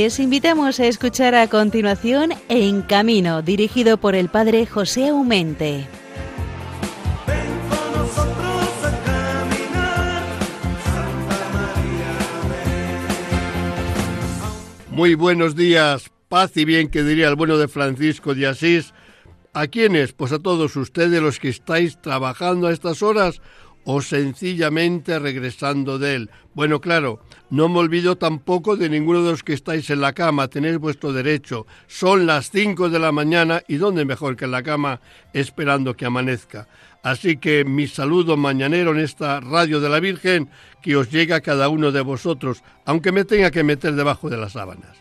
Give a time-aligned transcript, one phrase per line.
[0.00, 5.88] Les invitamos a escuchar a continuación En Camino, dirigido por el padre José Aumente.
[14.92, 18.94] Muy buenos días, paz y bien que diría el bueno de Francisco de Asís.
[19.52, 20.12] ¿A quiénes?
[20.12, 23.42] Pues a todos ustedes los que estáis trabajando a estas horas
[23.84, 26.30] o sencillamente regresando de él.
[26.54, 30.48] Bueno, claro, no me olvido tampoco de ninguno de los que estáis en la cama,
[30.48, 31.66] tenéis vuestro derecho.
[31.86, 35.00] Son las 5 de la mañana y dónde mejor que en la cama
[35.32, 36.68] esperando que amanezca.
[37.02, 40.50] Así que mi saludo mañanero en esta radio de la Virgen
[40.82, 44.36] que os llega a cada uno de vosotros, aunque me tenga que meter debajo de
[44.36, 44.96] las sábanas.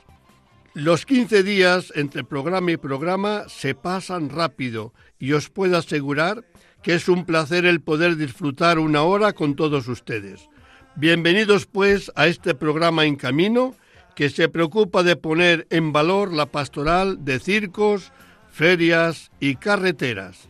[0.74, 6.46] Los 15 días entre programa y programa se pasan rápido y os puedo asegurar
[6.82, 10.50] que es un placer el poder disfrutar una hora con todos ustedes.
[10.96, 13.76] Bienvenidos pues a este programa En Camino
[14.16, 18.12] que se preocupa de poner en valor la pastoral de circos,
[18.50, 20.50] ferias y carreteras.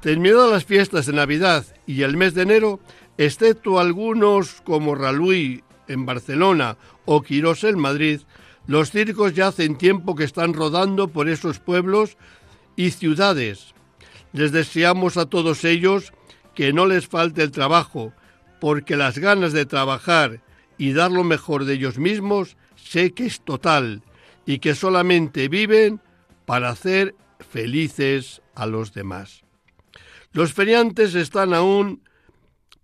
[0.00, 2.80] Terminadas las fiestas de Navidad y el mes de enero,
[3.18, 8.20] excepto algunos como Raluí en Barcelona o Quirós en Madrid,
[8.66, 12.16] los circos ya hacen tiempo que están rodando por esos pueblos
[12.74, 13.74] y ciudades.
[14.32, 16.12] Les deseamos a todos ellos
[16.54, 18.12] que no les falte el trabajo,
[18.60, 20.40] porque las ganas de trabajar
[20.78, 24.02] y dar lo mejor de ellos mismos sé que es total
[24.46, 26.00] y que solamente viven
[26.44, 27.14] para hacer
[27.48, 29.42] felices a los demás.
[30.32, 32.02] Los feriantes están aún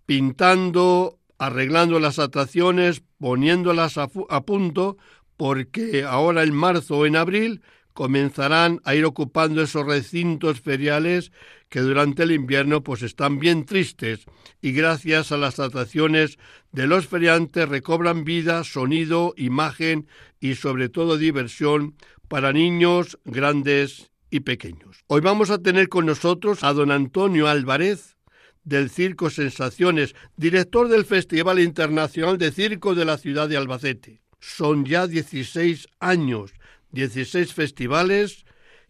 [0.07, 4.97] pintando, arreglando las atracciones, poniéndolas a, punto,
[5.37, 7.63] porque ahora en marzo o en abril
[7.99, 11.33] comenzarán a ir ocupando esos recintos feriales
[11.69, 14.25] que durante el invierno pues están bien tristes
[14.63, 16.39] y gracias a las atracciones
[16.71, 20.07] de los feriantes recobran vida, sonido, imagen
[20.39, 21.97] y sobre todo diversión
[22.29, 25.03] para niños, grandes y pequeños.
[25.09, 28.17] Hoy vamos a tener con nosotros a don Antonio Álvarez
[28.63, 34.21] del Circo Sensaciones, director del Festival Internacional de Circo de la ciudad de Albacete.
[34.39, 36.53] Son ya 16 años,
[36.93, 38.45] 16 festivales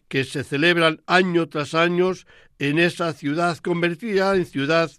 [0.07, 2.11] que se celebran año tras año
[2.57, 4.91] en esa ciudad convertida en ciudad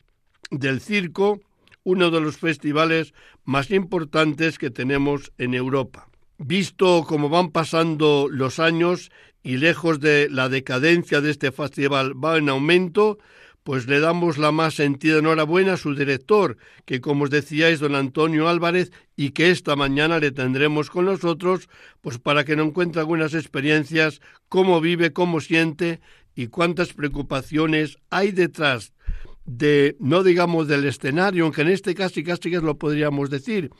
[0.51, 1.41] del circo,
[1.85, 6.09] uno de los festivales más importantes que tenemos en Europa.
[6.39, 9.11] Visto cómo van pasando los años
[9.43, 13.19] y lejos de la decadencia de este festival va en aumento,
[13.63, 16.57] pues le damos la más sentida enhorabuena a su director,
[16.87, 21.05] que como os decía es don Antonio Álvarez y que esta mañana le tendremos con
[21.05, 21.69] nosotros,
[22.01, 26.01] pues para que nos encuentre algunas experiencias, cómo vive, cómo siente
[26.35, 28.93] y cuántas preocupaciones hay detrás
[29.45, 33.71] de, no digamos del escenario, aunque en este casi casi lo podríamos decir,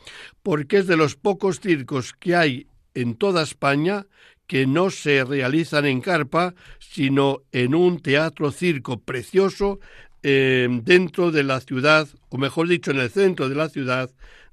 [0.43, 4.07] porque es de los pocos circos que hay en toda España
[4.51, 9.79] que no se realizan en carpa, sino en un teatro circo precioso
[10.25, 14.11] eh, dentro de la ciudad, o mejor dicho, en el centro de la ciudad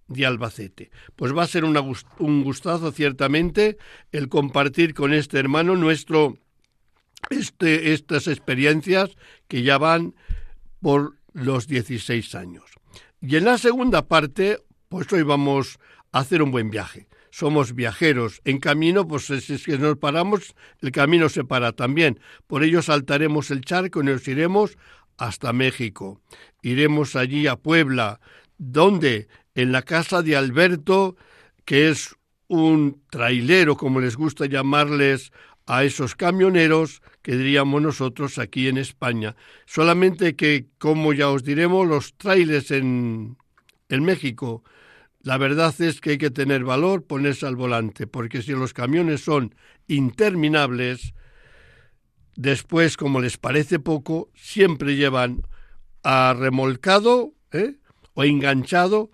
[0.07, 0.91] de Albacete.
[1.15, 3.79] Pues va a ser un gustazo ciertamente
[4.11, 6.37] el compartir con este hermano nuestro
[7.31, 9.09] este, estas experiencias
[9.47, 10.13] que ya van
[10.79, 12.65] por los 16 años.
[13.19, 14.59] Y en la segunda parte,
[14.89, 15.79] pues hoy vamos
[16.11, 18.41] a hacer un buen viaje somos viajeros.
[18.45, 22.19] En camino, pues si es que nos paramos, el camino se para también.
[22.47, 24.77] Por ello saltaremos el charco y nos iremos
[25.17, 26.21] hasta México.
[26.61, 28.19] Iremos allí a Puebla,
[28.57, 31.15] donde en la casa de Alberto,
[31.65, 32.15] que es
[32.47, 35.31] un trailero, como les gusta llamarles
[35.65, 39.35] a esos camioneros que diríamos nosotros aquí en España.
[39.65, 43.37] Solamente que, como ya os diremos, los trailers en,
[43.89, 44.63] en México
[45.27, 49.25] la verdad es que hay que tener valor, ponerse al volante, porque si los camiones
[49.25, 49.53] son
[49.85, 51.13] interminables,
[52.37, 55.45] después, como les parece poco, siempre llevan
[56.01, 57.75] a remolcado ¿eh?
[58.13, 59.11] o enganchado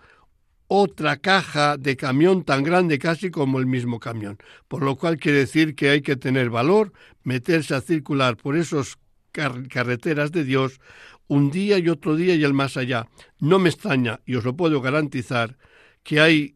[0.68, 4.38] otra caja de camión tan grande casi como el mismo camión.
[4.68, 6.92] Por lo cual quiere decir que hay que tener valor,
[7.24, 8.98] meterse a circular por esas
[9.32, 10.80] carreteras de Dios
[11.26, 13.08] un día y otro día y el más allá.
[13.40, 15.56] No me extraña, y os lo puedo garantizar,
[16.04, 16.54] que hay,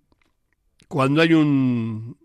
[0.87, 2.17] cuando hay un,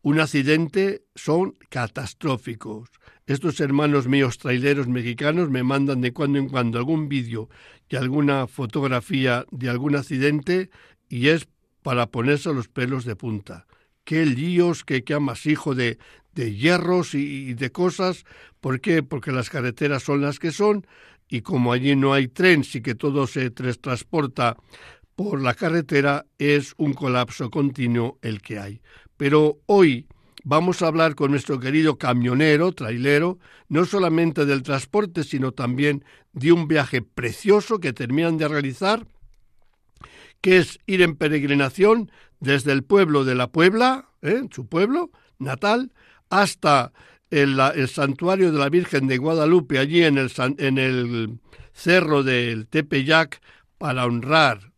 [0.00, 2.88] un accidente, son catastróficos.
[3.26, 7.50] Estos hermanos míos traileros mexicanos me mandan de cuando en cuando algún vídeo
[7.90, 10.70] y alguna fotografía de algún accidente
[11.10, 11.46] y es
[11.82, 13.66] para ponerse los pelos de punta.
[14.04, 15.98] Qué líos, qué, qué amasijo de,
[16.34, 18.24] de hierros y, de cosas.
[18.60, 19.02] ¿Por qué?
[19.02, 20.86] Porque las carreteras son las que son
[21.28, 24.56] y como allí no hay tren, sí que todo se transporta
[25.18, 28.80] por la carretera es un colapso continuo el que hay.
[29.16, 30.06] Pero hoy
[30.44, 36.04] vamos a hablar con nuestro querido camionero, trailero, no solamente del transporte, sino también
[36.34, 39.08] de un viaje precioso que terminan de realizar,
[40.40, 44.42] que es ir en peregrinación desde el pueblo de la Puebla, ¿eh?
[44.52, 45.10] su pueblo
[45.40, 45.92] natal,
[46.30, 46.92] hasta
[47.30, 51.40] el, santuario de la Virgen de Guadalupe, allí en el, en el
[51.72, 53.40] cerro del Tepeyac,
[53.78, 54.68] para honrar,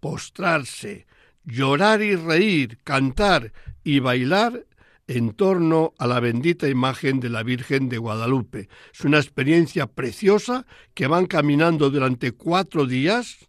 [0.00, 1.06] postrarse,
[1.44, 3.52] llorar y reír, cantar
[3.84, 4.66] y bailar
[5.06, 8.68] en torno a la bendita imagen de la Virgen de Guadalupe.
[8.92, 13.48] Es una experiencia preciosa que van caminando durante cuatro días,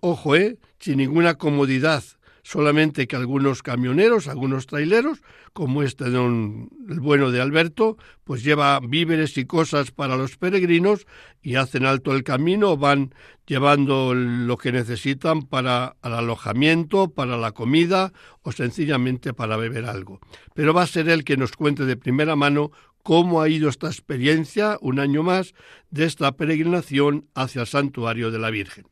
[0.00, 2.02] ojo, eh, sin ninguna comodidad,
[2.46, 5.20] solamente que algunos camioneros, algunos traileros,
[5.52, 11.08] como este don el bueno de Alberto, pues lleva víveres y cosas para los peregrinos
[11.42, 13.12] y hacen alto el camino, van
[13.48, 18.12] llevando lo que necesitan para el alojamiento, para la comida
[18.42, 20.20] o sencillamente para beber algo.
[20.54, 22.70] Pero va a ser él que nos cuente de primera mano
[23.02, 25.52] cómo ha ido esta experiencia, un año más,
[25.90, 28.86] de esta peregrinación hacia el santuario de la Virgen.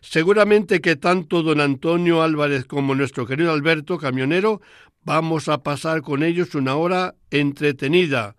[0.00, 4.60] Seguramente que tanto don Antonio Álvarez como nuestro querido Alberto, camionero,
[5.02, 8.36] vamos a pasar con ellos una hora entretenida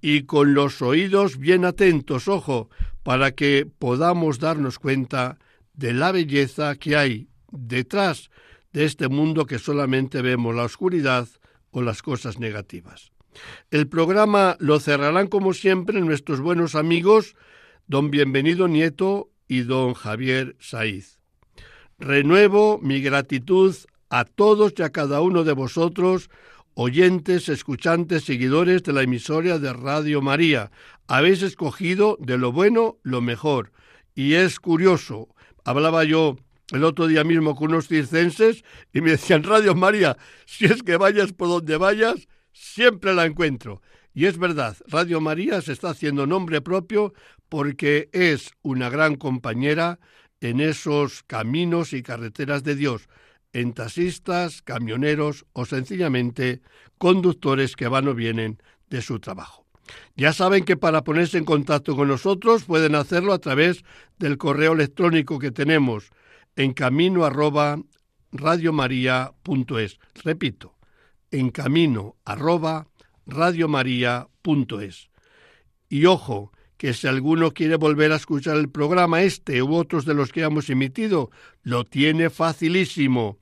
[0.00, 2.70] y con los oídos bien atentos, ojo,
[3.02, 5.38] para que podamos darnos cuenta
[5.74, 8.30] de la belleza que hay detrás
[8.72, 11.28] de este mundo que solamente vemos la oscuridad
[11.70, 13.12] o las cosas negativas.
[13.70, 17.34] El programa lo cerrarán como siempre nuestros buenos amigos
[17.86, 21.18] don Bienvenido Nieto y don Javier Saiz.
[21.98, 23.74] Renuevo mi gratitud
[24.10, 26.30] a todos y a cada uno de vosotros,
[26.74, 30.70] oyentes, escuchantes, seguidores de la emisora de Radio María.
[31.08, 33.72] Habéis escogido de lo bueno lo mejor.
[34.14, 35.28] Y es curioso,
[35.64, 36.36] hablaba yo
[36.72, 38.62] el otro día mismo con unos circenses
[38.92, 40.16] y me decían, Radio María,
[40.46, 43.80] si es que vayas por donde vayas, siempre la encuentro.
[44.14, 47.14] Y es verdad, Radio María se está haciendo nombre propio
[47.48, 49.98] porque es una gran compañera
[50.40, 53.08] en esos caminos y carreteras de Dios,
[53.52, 56.60] en taxistas, camioneros o sencillamente
[56.98, 59.66] conductores que van o vienen de su trabajo.
[60.16, 63.84] Ya saben que para ponerse en contacto con nosotros pueden hacerlo a través
[64.18, 66.10] del correo electrónico que tenemos
[66.56, 67.78] en camino arroba.
[70.24, 70.74] Repito,
[71.30, 72.86] en camino arroba.
[75.88, 80.14] Y ojo, que si alguno quiere volver a escuchar el programa este u otros de
[80.14, 81.30] los que hemos emitido,
[81.62, 83.38] lo tiene facilísimo.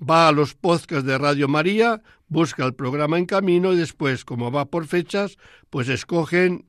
[0.00, 4.50] Va a los podcasts de Radio María, busca el programa en camino y después, como
[4.50, 5.36] va por fechas,
[5.70, 6.66] pues escogen,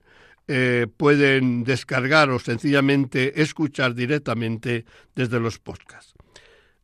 [0.48, 4.86] eh, pueden descargar o sencillamente escuchar directamente
[5.16, 6.14] desde los podcasts.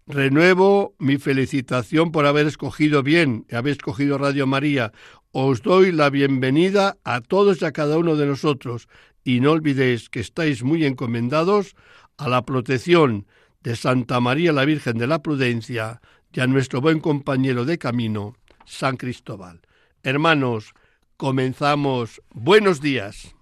[0.08, 4.94] Renuevo mi felicitación por haber escogido bien, haber escogido Radio María.
[5.32, 8.88] Os doy la bienvenida a todos y a cada uno de nosotros
[9.26, 11.76] y no olvidéis que estáis muy encomendados
[12.16, 13.28] a la protección
[13.64, 16.00] de Santa María la Virgen de la Prudencia
[16.32, 19.62] y a nuestro buen compañero de camino, San Cristóbal.
[20.04, 20.74] Hermanos,
[21.18, 22.22] comenzamos.
[22.34, 23.36] Buenos días.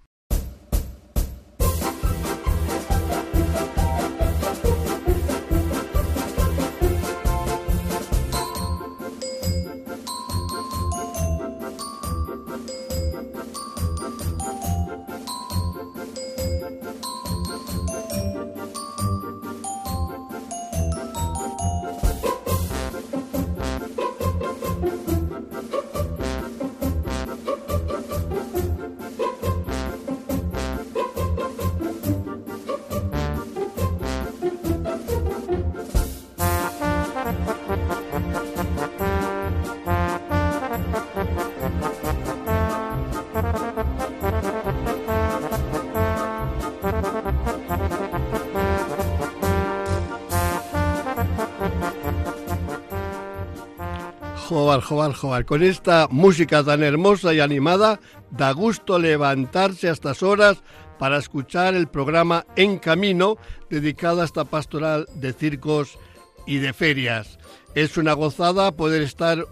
[54.54, 55.44] Jobar, jobar, jobar.
[55.46, 57.98] Con esta música tan hermosa y animada,
[58.30, 60.62] da gusto levantarse a estas horas
[60.96, 63.36] para escuchar el programa En Camino,
[63.68, 65.98] dedicado a esta pastoral de circos
[66.46, 67.40] y de ferias.
[67.74, 69.44] Es una gozada poder estar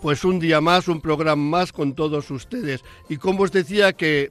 [0.00, 2.82] pues un día más, un programa más con todos ustedes.
[3.10, 4.30] Y como os decía que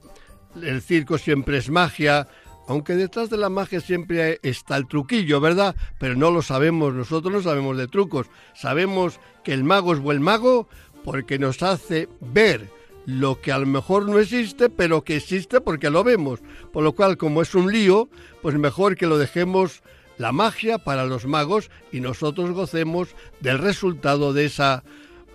[0.60, 2.26] el circo siempre es magia,
[2.68, 5.74] aunque detrás de la magia siempre está el truquillo, ¿verdad?
[5.98, 8.26] Pero no lo sabemos, nosotros no sabemos de trucos.
[8.54, 10.68] Sabemos que el mago es buen mago
[11.02, 12.68] porque nos hace ver
[13.06, 16.40] lo que a lo mejor no existe, pero que existe porque lo vemos.
[16.70, 18.10] Por lo cual, como es un lío,
[18.42, 19.82] pues mejor que lo dejemos
[20.18, 23.08] la magia para los magos y nosotros gocemos
[23.40, 24.84] del resultado de esa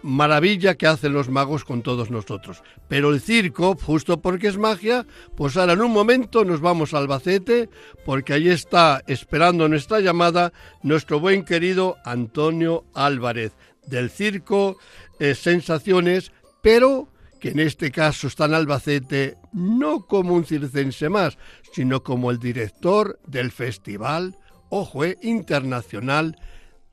[0.04, 2.62] maravilla que hacen los magos con todos nosotros.
[2.88, 7.00] Pero el circo, justo porque es magia, pues ahora en un momento nos vamos a
[7.00, 7.68] Albacete,
[8.06, 10.54] porque ahí está esperando nuestra llamada
[10.84, 13.54] nuestro buen querido Antonio Álvarez,
[13.86, 14.78] del circo
[15.20, 17.10] eh, Sensaciones, pero
[17.40, 21.38] que en este caso está en Albacete no como un circense más,
[21.74, 24.38] sino como el director del Festival,
[24.70, 26.38] ojo, eh, internacional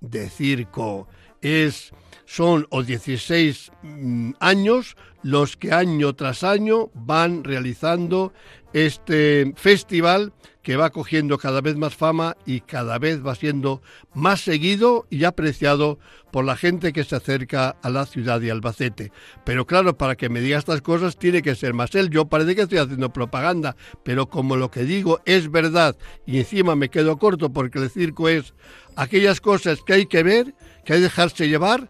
[0.01, 1.07] de circo.
[1.41, 1.93] Es
[2.31, 8.33] son o 16 mm, años los que año tras año van realizando
[8.73, 10.33] este festival
[10.63, 13.83] que va cogiendo cada vez más fama y cada vez va siendo
[14.15, 15.99] más seguido y apreciado
[16.31, 19.11] por la gente que se acerca a la ciudad de Albacete.
[19.45, 22.11] Pero claro, para que me diga estas cosas tiene que ser más él.
[22.11, 26.77] Yo parece que estoy haciendo propaganda, pero como lo que digo es verdad y encima
[26.77, 28.55] me quedo corto porque el circo es
[28.97, 31.89] aquellas cosas que hay que ver, que hay que dejarse llevar,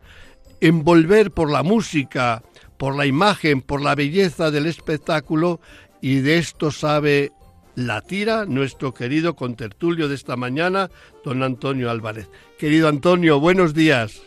[0.60, 2.42] envolver por la música,
[2.76, 5.60] por la imagen, por la belleza del espectáculo
[6.00, 7.32] y de esto sabe
[7.74, 10.90] la tira nuestro querido contertulio de esta mañana,
[11.24, 12.30] don Antonio Álvarez.
[12.58, 14.22] Querido Antonio, buenos días.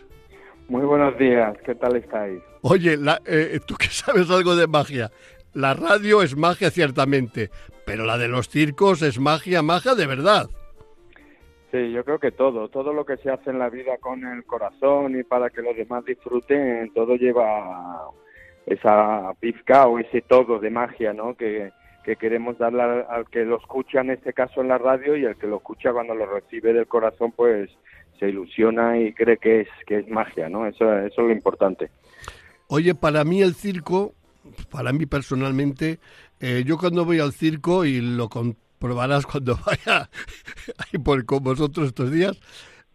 [0.70, 2.42] Muy buenos días, ¿qué tal estáis?
[2.62, 5.12] Oye, eh, tú que sabes algo de magia,
[5.54, 7.52] la radio es magia ciertamente,
[7.86, 10.50] pero la de los circos es magia, magia de verdad.
[11.74, 14.44] Sí, yo creo que todo, todo lo que se hace en la vida con el
[14.44, 18.12] corazón y para que los demás disfruten, todo lleva
[18.68, 21.34] esa pizca o ese todo de magia, ¿no?
[21.34, 21.72] Que,
[22.20, 25.48] queremos darle al, que lo escucha en este caso en la radio y el que
[25.48, 27.72] lo escucha cuando lo recibe del corazón, pues
[28.20, 30.68] se ilusiona y cree que es que es magia, ¿no?
[30.68, 31.90] Eso, es lo importante.
[32.68, 34.14] Oye, para mí el circo,
[34.70, 35.98] para mí personalmente,
[36.40, 38.30] eh, yo cuando voy al circo y lo,
[38.84, 40.10] probarás cuando vaya
[41.06, 42.38] por, con vosotros estos días,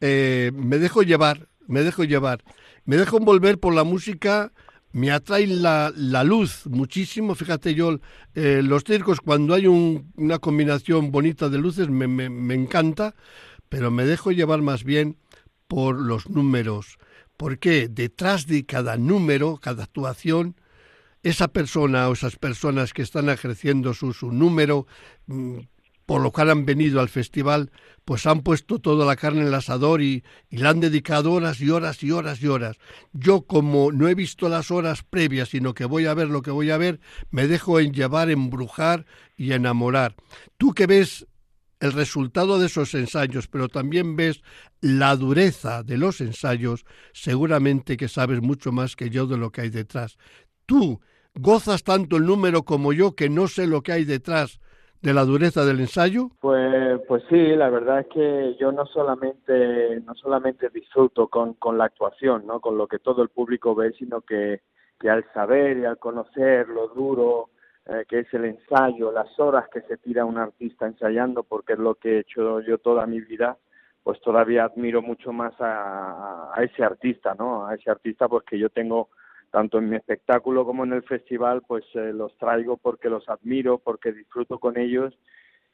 [0.02, 2.44] eh, me dejo llevar, me dejo llevar,
[2.84, 4.52] me dejo envolver por la música,
[4.92, 8.00] me atrae la, la luz muchísimo, fíjate yo,
[8.34, 13.14] eh, los circos cuando hay una combinación bonita de luces me, me, me encanta,
[13.70, 15.16] pero me dejo llevar más bien
[15.68, 16.98] por los números,
[17.38, 20.54] porque detrás de cada número, cada actuación,
[21.22, 24.86] esa persona o esas personas que están ejerciendo su, su número,
[25.28, 25.60] mm,
[26.08, 27.70] por lo cual han venido al festival,
[28.06, 31.60] pues han puesto toda la carne en el asador y, y le han dedicado horas
[31.60, 32.78] y horas y horas y horas.
[33.12, 36.50] Yo como no he visto las horas previas, sino que voy a ver lo que
[36.50, 36.98] voy a ver,
[37.30, 39.04] me dejo en llevar, embrujar
[39.36, 40.14] y enamorar.
[40.56, 41.26] Tú que ves
[41.78, 44.40] el resultado de esos ensayos, pero también ves
[44.80, 49.60] la dureza de los ensayos, seguramente que sabes mucho más que yo de lo que
[49.60, 50.16] hay detrás.
[50.64, 51.02] Tú
[51.34, 54.58] gozas tanto el número como yo que no sé lo que hay detrás
[55.02, 56.30] de la dureza del ensayo?
[56.40, 61.78] Pues, pues sí, la verdad es que yo no solamente, no solamente disfruto con, con
[61.78, 62.60] la actuación, ¿no?
[62.60, 64.62] con lo que todo el público ve, sino que,
[64.98, 67.50] que al saber y al conocer lo duro
[67.86, 71.78] eh, que es el ensayo, las horas que se tira un artista ensayando, porque es
[71.78, 73.56] lo que he hecho yo toda mi vida,
[74.02, 77.66] pues todavía admiro mucho más a, a ese artista, ¿no?
[77.66, 79.08] A ese artista porque yo tengo
[79.50, 83.78] tanto en mi espectáculo como en el festival, pues eh, los traigo porque los admiro,
[83.78, 85.14] porque disfruto con ellos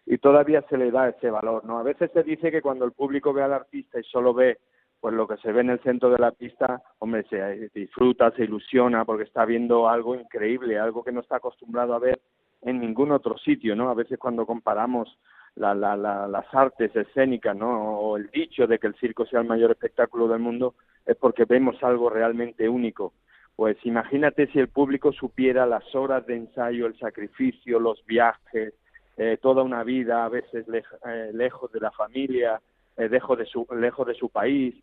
[0.06, 1.78] y todavía se le da ese valor, ¿no?
[1.78, 4.58] A veces se dice que cuando el público ve al artista y solo ve
[5.00, 8.30] pues lo que se ve en el centro de la pista, hombre, se eh, disfruta,
[8.30, 12.20] se ilusiona porque está viendo algo increíble, algo que no está acostumbrado a ver
[12.62, 13.90] en ningún otro sitio, ¿no?
[13.90, 15.18] A veces cuando comparamos
[15.56, 17.98] la, la, las artes escénicas, ¿no?
[17.98, 21.44] O el dicho de que el circo sea el mayor espectáculo del mundo es porque
[21.44, 23.12] vemos algo realmente único
[23.56, 28.74] pues imagínate si el público supiera las horas de ensayo, el sacrificio, los viajes,
[29.16, 30.66] eh, toda una vida, a veces
[31.06, 32.60] eh, lejos de la familia,
[32.96, 34.74] eh, lejos, de su, de país.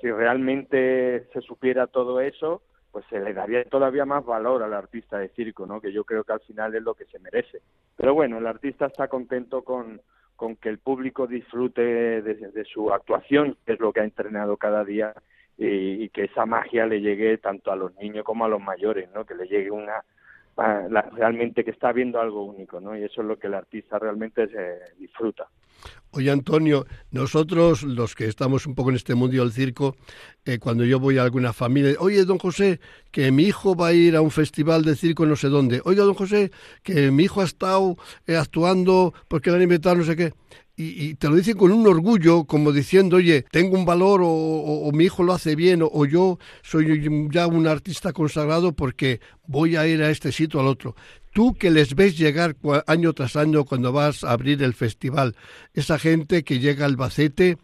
[0.00, 5.18] si realmente se supiera todo eso, pues se le daría todavía más valor al artista
[5.18, 5.80] de circo, ¿no?
[5.80, 7.60] que yo creo que al final es lo que se merece.
[7.96, 10.00] Pero bueno, el artista está contento con,
[10.34, 14.84] con que el público disfrute de su actuación, que es lo que ha entrenado cada
[14.84, 15.14] día
[15.58, 19.24] y, que esa magia le llegue tanto a los niños como a los mayores, ¿no?
[19.24, 20.04] Que le llegue una
[21.12, 22.96] realmente que está viendo algo único, ¿no?
[22.96, 25.46] Y eso es lo que el artista realmente se disfruta.
[26.10, 29.94] Oye, Antonio, nosotros los que estamos un poco en este mundo del circo,
[30.44, 32.80] eh, cuando yo voy a alguna familia, oye, don José,
[33.12, 36.02] que mi hijo va a ir a un festival de circo no sé dónde, oiga,
[36.02, 36.50] don José,
[36.82, 37.96] que mi hijo ha estado
[38.26, 40.32] eh, actuando porque le han invitado no sé qué
[40.80, 45.04] y, te lo dicen con un orgullo, como diciendo, oye, tengo un valor o, mi
[45.04, 50.02] hijo lo hace bien o, yo soy ya un artista consagrado porque voy a ir
[50.02, 50.94] a este sitio al otro.
[51.34, 52.54] tú que les ves llegar
[52.86, 55.34] año tras año cuando vas a abrir el festival,
[55.74, 57.56] esa gente que llega al Albacete,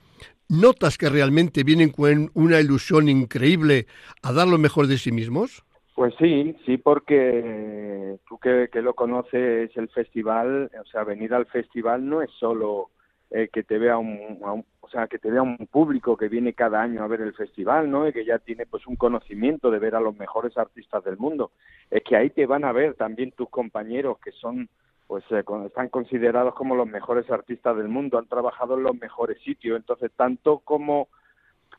[0.48, 3.86] ¿notas que realmente vienen con una ilusión increíble
[4.22, 5.64] a dar lo mejor de sí mismos?
[5.94, 12.08] Pues sí, sí, porque tú que lo conoces el festival, o sea, venir al festival
[12.08, 12.90] no es solo
[13.30, 14.40] eh, que te vea un,
[14.80, 17.90] o sea que te vea un público que viene cada año a ver el festival
[17.90, 21.16] no y que ya tiene pues un conocimiento de ver a los mejores artistas del
[21.16, 21.50] mundo.
[21.90, 24.68] Es que ahí te van a ver también tus compañeros que son
[25.06, 29.40] pues eh, están considerados como los mejores artistas del mundo han trabajado en los mejores
[29.42, 29.76] sitios.
[29.76, 31.08] Entonces tanto como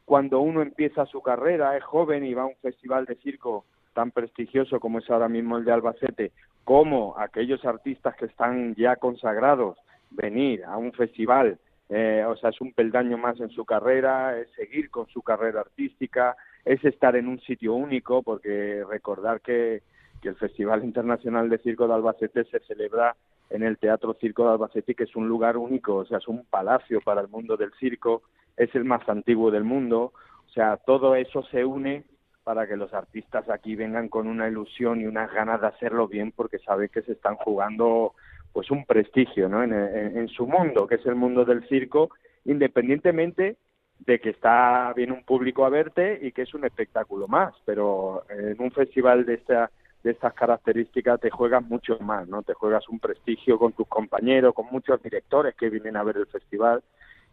[0.03, 4.11] cuando uno empieza su carrera es joven y va a un festival de circo tan
[4.11, 6.31] prestigioso como es ahora mismo el de Albacete
[6.65, 9.77] como aquellos artistas que están ya consagrados
[10.15, 11.57] venir a un festival,
[11.89, 15.61] eh, o sea, es un peldaño más en su carrera, es seguir con su carrera
[15.61, 19.83] artística, es estar en un sitio único, porque recordar que,
[20.21, 23.15] que el Festival Internacional de Circo de Albacete se celebra
[23.49, 26.45] en el Teatro Circo de Albacete, que es un lugar único, o sea, es un
[26.45, 28.23] palacio para el mundo del circo,
[28.57, 30.13] es el más antiguo del mundo,
[30.47, 32.05] o sea, todo eso se une
[32.43, 36.31] para que los artistas aquí vengan con una ilusión y unas ganas de hacerlo bien
[36.31, 38.13] porque saben que se están jugando
[38.55, 39.61] pues un prestigio ¿no?
[39.63, 42.11] en, su mundo, que es el mundo del circo,
[42.45, 43.57] independientemente
[43.99, 48.23] de que está bien un público a verte y que es un espectáculo más, pero
[48.29, 49.69] en un festival de esta
[50.03, 52.43] de estas características te juegas mucho más, ¿no?
[52.43, 56.27] Te juegas un prestigio con tus compañeros, con muchos directores que vienen a ver el
[56.27, 56.81] festival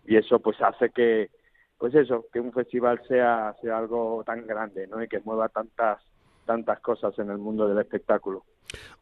[0.04, 1.30] y eso pues hace que
[1.78, 5.00] pues eso, que un festival sea sea algo tan grande, ¿no?
[5.00, 6.02] Y que mueva tantas
[6.46, 8.42] tantas cosas en el mundo del espectáculo.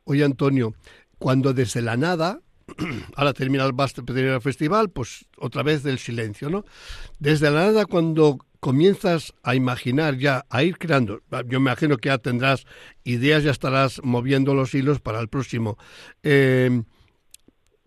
[0.05, 0.75] Oye, Antonio,
[1.21, 2.41] cuando desde la nada,
[3.15, 6.65] ahora termina el, festival, pues otra vez del silencio, ¿no?
[7.19, 12.09] Desde la nada, cuando comienzas a imaginar ya, a ir creando, yo me imagino que
[12.09, 12.65] ya tendrás
[13.05, 15.77] ideas, ya estarás moviendo los hilos para el próximo.
[16.23, 16.85] Em,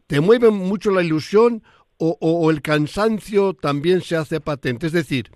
[0.05, 1.63] ¿Te mueve mucho la ilusión
[1.97, 4.87] o, el cansancio también se hace patente?
[4.87, 5.31] Es decir,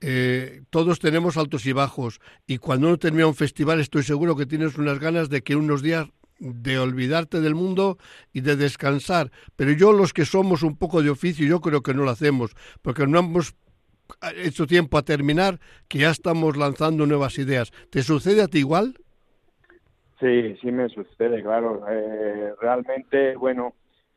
[0.00, 4.46] eh, todos tenemos altos y bajos y cuando uno termina un festival estoy seguro que
[4.46, 7.98] tienes unas ganas de que unos días de olvidarte del mundo
[8.32, 9.30] y de descansar.
[9.56, 12.54] Pero yo los que somos un poco de oficio, yo creo que no lo hacemos,
[12.82, 13.54] porque no hemos
[14.36, 17.70] hecho tiempo a terminar, que ya estamos lanzando nuevas ideas.
[17.90, 18.94] ¿Te sucede a ti igual?
[20.20, 21.84] Sí, sí me sucede, claro.
[21.88, 23.74] Eh, realmente, bueno,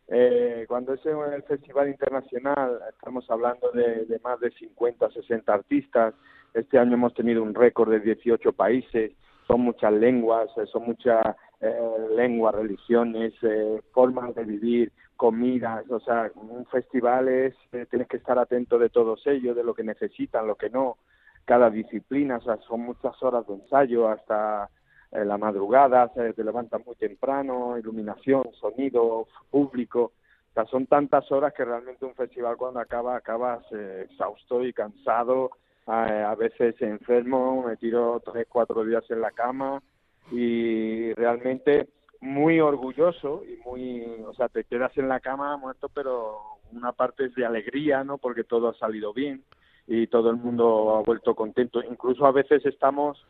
[0.08, 6.14] eh, cuando es el Festival Internacional, estamos hablando de, de más de 50, 60 artistas.
[6.54, 9.12] Este año hemos tenido un récord de 18 países,
[9.48, 11.24] son muchas lenguas, eh, son muchas
[11.63, 18.08] eh, lenguas, religiones, eh, formas de vivir, comidas, o sea, un festival es, eh, tienes
[18.08, 20.97] que estar atento de todos ellos, de lo que necesitan, lo que no,
[21.45, 24.71] cada disciplina, o sea, son muchas horas de ensayo hasta
[25.12, 30.13] la madrugada, se te muy temprano, iluminación, sonido, público,
[30.50, 35.52] o sea, son tantas horas que realmente un festival cuando acaba, acabas exhausto y cansado,
[35.86, 39.84] a veces enfermo, me tiro tres, cuatro días en la cama,
[40.32, 41.88] y realmente
[42.22, 46.39] muy orgulloso y muy, o sea, te quedas en la cama muerto, pero
[46.72, 48.17] una parte es de alegría, ¿no?
[48.17, 49.44] Porque todo ha salido bien
[49.88, 51.84] y todo el mundo ha vuelto contento.
[51.84, 53.26] Incluso a veces estamos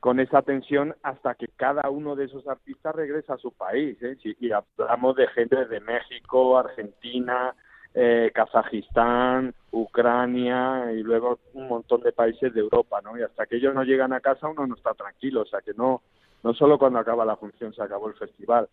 [0.00, 3.96] con esa tensión hasta que cada uno de esos artistas regresa a su país.
[4.02, 4.16] ¿eh?
[4.40, 7.54] Y hablamos de gente de México, Argentina,
[7.94, 13.18] eh, Kazajistán, Ucrania y luego un montón de países de Europa, ¿no?
[13.18, 15.72] Y hasta que ellos no llegan a casa uno no está tranquilo, o sea que
[15.74, 16.02] no
[16.42, 18.68] no solo cuando acaba la función se acabó el festival,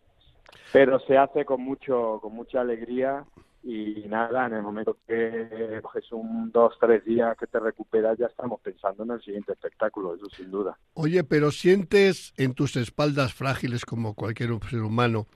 [0.71, 3.25] pero se hace con mucho con mucha alegría
[3.63, 8.25] y nada, en el momento que coges un dos, tres días que te recuperas, ya
[8.25, 10.77] estamos pensando en el siguiente espectáculo, eso sin duda.
[10.95, 15.27] Oye, pero sientes en tus espaldas frágiles como cualquier ser humano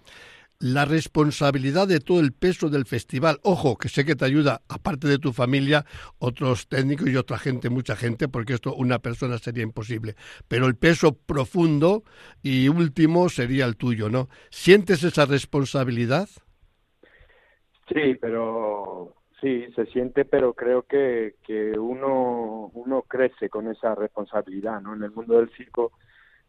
[0.60, 3.40] la responsabilidad de todo el peso del festival.
[3.44, 5.86] Ojo, que sé que te ayuda, aparte de tu familia,
[6.20, 10.16] otros técnicos y otra gente, mucha gente, porque esto una persona sería imposible.
[10.48, 12.04] Pero el peso profundo
[12.42, 14.30] y último sería el tuyo, ¿no?
[14.50, 16.28] ¿Sientes esa responsabilidad?
[17.88, 24.82] Sí, pero sí, se siente, pero creo que, que uno, uno crece con esa responsabilidad,
[24.82, 24.96] ¿no?
[24.96, 25.92] En el mundo del circo,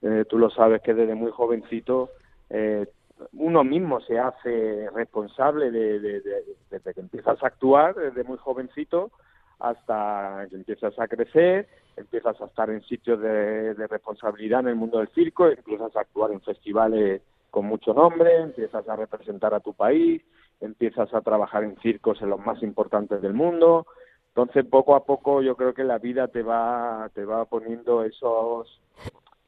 [0.01, 2.11] eh, tú lo sabes que desde muy jovencito
[2.51, 2.87] eh,
[3.33, 6.01] uno mismo se hace responsable de,
[6.71, 9.11] desde que empiezas a actuar, desde muy jovencito,
[9.59, 14.99] hasta que empiezas a crecer, empiezas a estar en sitios de, responsabilidad en el mundo
[14.99, 19.75] del circo, empiezas a actuar en festivales con mucho nombre, empiezas a representar a tu
[19.75, 20.23] país,
[20.61, 23.87] empiezas a trabajar en circos en los más importantes del mundo.
[24.29, 28.81] Entonces, poco a poco yo creo que la vida te va te va poniendo esos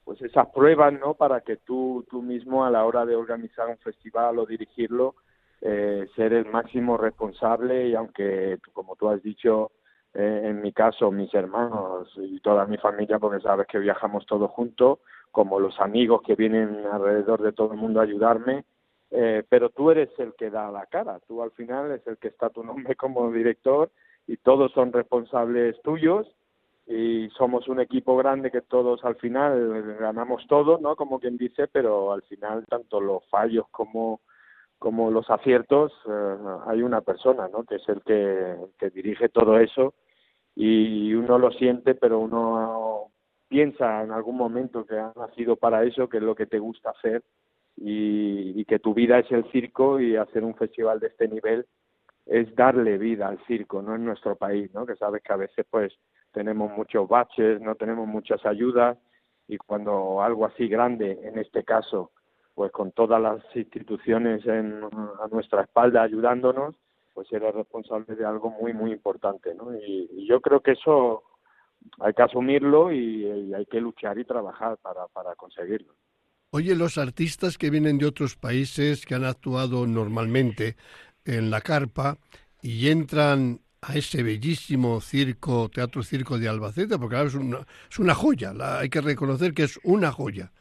[0.05, 1.15] pues esas pruebas, ¿no?
[1.15, 5.15] Para que tú, tú mismo a la hora de organizar un festival o dirigirlo,
[5.61, 9.73] eh, ser el máximo responsable y aunque, como tú has dicho,
[10.15, 14.51] eh, en mi caso, mis hermanos y toda mi familia, porque sabes que viajamos todos
[14.51, 14.99] juntos,
[15.31, 18.65] como los amigos que vienen alrededor de todo el mundo a ayudarme,
[19.11, 22.29] eh, pero tú eres el que da la cara, tú al final es el que
[22.29, 23.91] está tu nombre como director
[24.27, 26.27] y todos son responsables tuyos
[26.91, 30.97] y somos un equipo grande que todos al final ganamos todo, ¿no?
[30.97, 34.21] Como quien dice, pero al final tanto los fallos como
[34.81, 37.63] como los aciertos eh, hay una persona, ¿no?
[37.65, 39.95] Que es el que, que dirige todo eso
[40.57, 43.13] y uno lo siente, pero uno
[43.47, 46.91] piensa en algún momento que ha nacido para eso, que es lo que te gusta
[46.91, 47.23] hacer
[47.77, 51.67] y, y que tu vida es el circo y hacer un festival de este nivel
[52.27, 54.87] es darle vida al circo, no en nuestro país, ¿no?
[54.87, 55.93] Que sabes que a veces pues
[56.33, 58.99] tenemos muchos baches, no tenemos muchas ayudas
[59.49, 62.13] y cuando algo así grande, en este caso,
[62.55, 66.75] pues con todas las instituciones en, a nuestra espalda ayudándonos,
[67.15, 69.75] pues eres responsable de algo muy, muy importante, ¿no?
[69.75, 71.25] Y, yo creo que eso
[71.99, 75.93] hay que asumirlo y, y, hay que luchar y trabajar para, para conseguirlo.
[76.53, 80.77] Oye, los artistas que vienen de otros países que han actuado normalmente
[81.25, 82.19] en la carpa
[82.63, 87.99] y entran a ese bellísimo circo, teatro circo de Albacete, porque claro, es una, es
[87.99, 90.53] una joya, hay que reconocer que es una joya.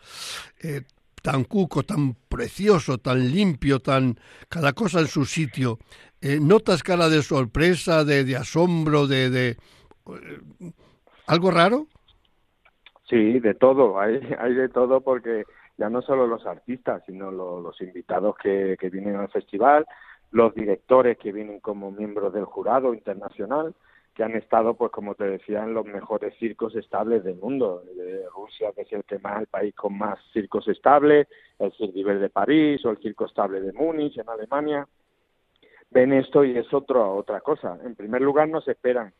[0.61, 0.81] Eh,
[1.21, 5.79] tan cuco, tan precioso, tan limpio, tan cada cosa en su sitio.
[6.21, 9.57] Eh, ¿Notas cara de sorpresa, de, asombro, de, de eh,
[11.27, 11.87] algo raro?
[13.03, 15.43] Sí, de todo, hay, hay de todo porque
[15.77, 19.85] ya no solo los artistas, sino lo, los invitados que, que vienen al festival,
[20.31, 23.73] los directores que vienen como miembros del jurado internacional,
[24.13, 27.83] que han estado, pues como te decía, en los mejores circos estables del mundo.
[28.35, 32.29] Rusia, que es el que más, el país con más circos estables, el Cirque de
[32.29, 34.87] París o el Circo Estable de Múnich en Alemania.
[35.91, 37.79] Ven esto y es otro, otra cosa.
[37.83, 39.13] En primer lugar, no se esperan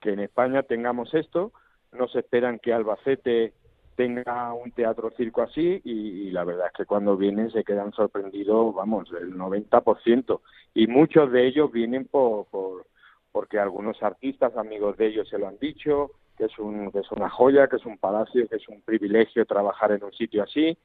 [0.00, 1.52] que en España tengamos esto,
[1.92, 3.52] no se esperan que Albacete
[3.96, 8.74] tenga un teatro circo así y, la verdad es que cuando vienen se quedan sorprendidos,
[8.74, 10.40] vamos, el 90%.
[10.74, 12.86] Y muchos de ellos vienen por, por
[13.32, 17.12] porque algunos artistas, amigos de ellos, se lo han dicho, que es, un, que es
[17.12, 20.78] una joya, que es un palacio, que es un privilegio trabajar en un sitio así.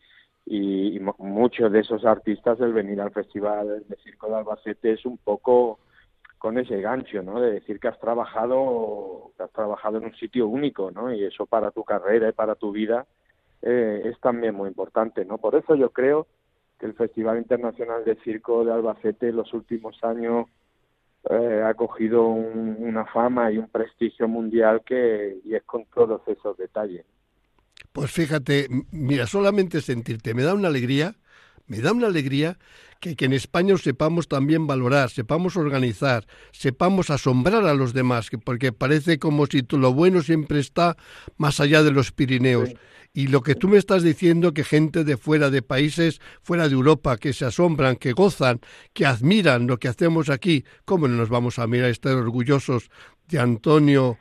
[0.46, 5.06] Y, y muchos de esos artistas, el venir al Festival de Circo de Albacete es
[5.06, 5.80] un poco
[6.42, 7.40] con ese gancho, ¿no?
[7.40, 11.14] De decir que has trabajado, que has trabajado en un sitio único, ¿no?
[11.14, 13.06] Y eso para tu carrera y para tu vida
[13.62, 15.38] eh, es también muy importante, ¿no?
[15.38, 16.26] Por eso yo creo
[16.80, 20.48] que el Festival Internacional de Circo de Albacete en los últimos años
[21.30, 26.28] eh, ha cogido un, una fama y un prestigio mundial que y es con todos
[26.28, 27.06] esos detalles.
[27.92, 31.14] Pues fíjate, mira, solamente sentirte me da una alegría
[31.68, 32.58] me da una alegría
[33.02, 38.72] que, que, en España sepamos también valorar, sepamos organizar, sepamos asombrar a los demás, porque
[38.72, 40.96] parece como si lo bueno siempre está
[41.36, 42.70] más allá de los Pirineos.
[42.70, 42.76] Sí.
[43.14, 46.76] Y lo que tú me estás diciendo, que gente de fuera de países, fuera de
[46.76, 48.62] Europa, que se asombran, que gozan,
[48.94, 52.90] que admiran lo que hacemos aquí, ¿cómo no nos vamos a mirar, estar orgullosos
[53.28, 54.18] de Antonio?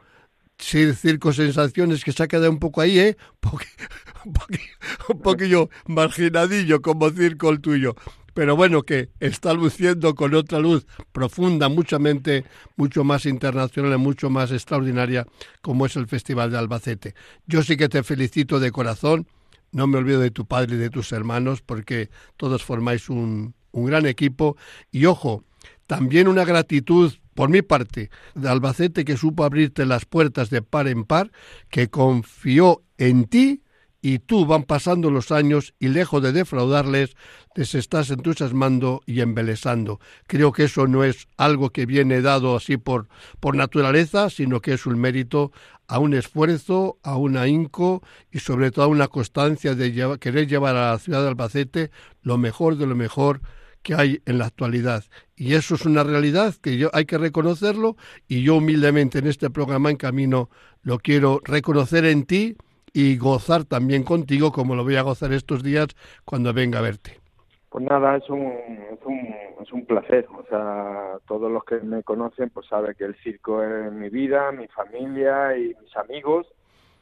[0.58, 3.16] Sí, Circo Sensaciones, que se ha quedado un poco ahí, ¿eh?
[4.24, 4.60] Un, poquillo,
[5.08, 7.94] un poquillo marginadillo como circo el tuyo.
[8.34, 12.44] Pero bueno, que está luciendo con otra luz profunda, muchamente,
[12.76, 15.26] mucho más internacional y mucho más extraordinaria,
[15.60, 17.14] como es el Festival de Albacete.
[17.46, 19.26] Yo sí que te felicito de corazón.
[19.72, 23.84] No me olvido de tu padre y de tus hermanos, porque todos formáis un, un
[23.84, 24.56] gran equipo.
[24.90, 25.44] Y ojo,
[25.86, 30.88] también una gratitud por mi parte, de Albacete que supo abrirte las puertas de par
[30.88, 31.30] en par,
[31.70, 33.62] que confió en ti
[34.02, 37.16] y tú van pasando los años y lejos de defraudarles,
[37.54, 40.00] les estás entusiasmando y embelesando.
[40.26, 43.08] Creo que eso no es algo que viene dado así por,
[43.40, 45.52] por naturaleza, sino que es un mérito
[45.86, 50.76] a un esfuerzo, a un ahínco y sobre todo a una constancia de querer llevar
[50.76, 51.90] a la ciudad de Albacete
[52.22, 53.40] lo mejor de lo mejor
[53.82, 55.04] que hay en la actualidad.
[55.36, 57.96] Y eso es una realidad que yo hay que reconocerlo
[58.28, 60.48] y yo humildemente en este programa en camino
[60.82, 62.56] lo quiero reconocer en ti
[62.92, 65.88] y gozar también contigo como lo voy a gozar estos días
[66.24, 67.20] cuando venga a verte.
[67.68, 70.26] Pues nada, es un, es un, es un placer.
[70.36, 74.50] O sea, todos los que me conocen pues saben que el circo es mi vida,
[74.52, 76.46] mi familia y mis amigos.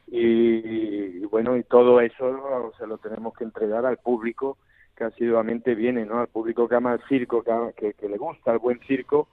[0.07, 4.57] Y, bueno, y todo eso se lo tenemos que entregar al público
[4.97, 6.21] que asiduamente viene, ¿no?
[6.21, 9.29] Al público que ama el circo, que, que, que le gusta el buen circo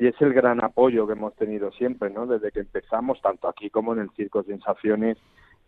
[0.00, 2.26] y es el gran apoyo que hemos tenido siempre, ¿no?
[2.26, 5.18] Desde que empezamos, tanto aquí como en el Circo Sensaciones,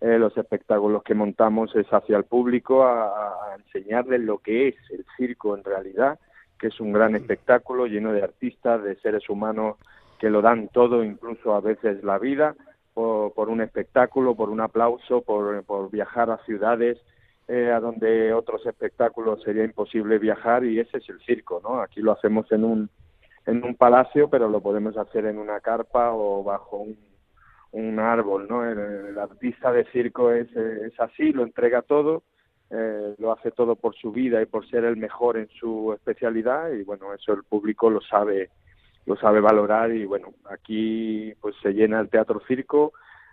[0.03, 4.77] eh, los espectáculos que montamos es hacia el público a, a enseñarles lo que es
[4.91, 6.19] el circo en realidad,
[6.59, 9.77] que es un gran espectáculo lleno de artistas, de seres humanos
[10.19, 12.55] que lo dan todo, incluso a veces la vida,
[12.95, 16.99] por, un espectáculo, por un aplauso, por, por viajar a ciudades
[17.49, 21.81] eh, a donde otros espectáculos sería imposible viajar y ese es el circo, ¿no?
[21.81, 22.91] Aquí lo hacemos en un
[23.45, 26.97] en un palacio, pero lo podemos hacer en una carpa o bajo un,
[27.73, 28.65] un árbol, ¿no?
[28.65, 32.23] El, artista de circo es, es así, lo entrega todo,
[32.71, 36.71] eh, lo hace todo por su vida y por ser el mejor en su especialidad
[36.71, 38.51] y bueno, eso el público lo sabe
[39.07, 42.93] lo sabe valorar y bueno, aquí pues se llena el teatro circo,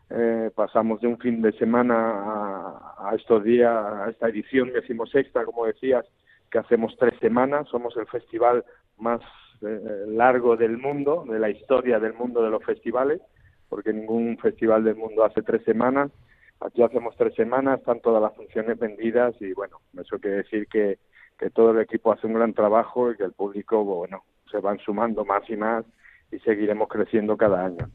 [0.10, 5.66] eh, pasamos de un fin de semana a, estos días, a esta edición decimosexta, como
[5.66, 6.06] decías,
[6.50, 8.66] que hacemos tres semanas, somos el festival
[8.98, 9.22] más
[9.62, 13.22] eh, largo del mundo, de la historia del mundo de los festivales,
[13.70, 16.12] porque ningún festival del mundo hace tres semanas,
[16.60, 20.98] aquí hacemos tres semanas, están todas las funciones vendidas y bueno, eso quiere decir que,
[21.38, 24.80] que todo el equipo hace un gran trabajo y que el público, bueno, se van
[24.80, 25.86] sumando más y más
[26.32, 27.90] y seguiremos creciendo cada año.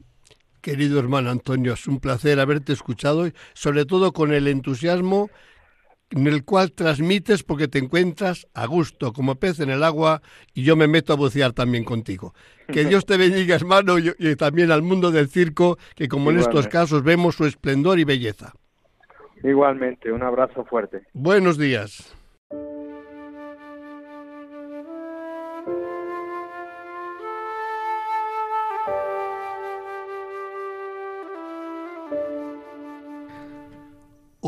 [0.60, 5.28] Querido hermano Antonio, es un placer haberte escuchado, sobre todo con el entusiasmo
[6.10, 10.22] en el cual transmites porque te encuentras a gusto, como pez en el agua,
[10.54, 12.34] y yo me meto a bucear también contigo.
[12.68, 16.38] Que Dios te bendiga, hermano, y, y también al mundo del circo, que como en
[16.38, 18.52] estos casos vemos su esplendor y belleza.
[19.42, 21.02] Igualmente, un abrazo fuerte.
[21.12, 22.16] Buenos días.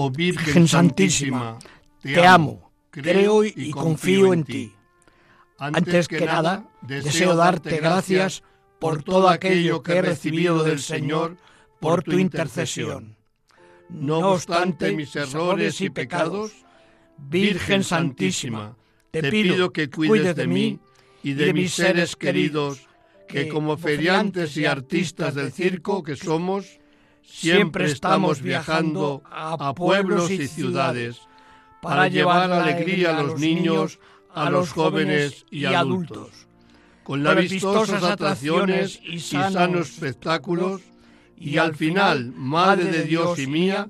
[0.06, 1.58] Oh Virgen Santísima,
[2.00, 4.72] te amo, creo y confío en ti.
[5.58, 8.44] Antes que nada, deseo darte gracias
[8.78, 11.38] por todo aquello que he recibido del Señor
[11.80, 13.16] por tu intercesión.
[13.88, 16.52] No obstante mis errores y pecados,
[17.18, 18.76] Virgen Santísima,
[19.10, 20.78] te pido que cuides de mí
[21.24, 22.86] y de mis seres queridos,
[23.26, 26.78] que como feriantes y artistas del circo que somos,
[27.26, 31.20] Siempre estamos viajando a pueblos y ciudades
[31.82, 33.98] para llevar alegría a los niños,
[34.34, 36.46] a los jóvenes y adultos.
[37.04, 40.82] Con las vistosas atracciones y sanos espectáculos,
[41.38, 43.88] y al final, Madre de Dios y mía,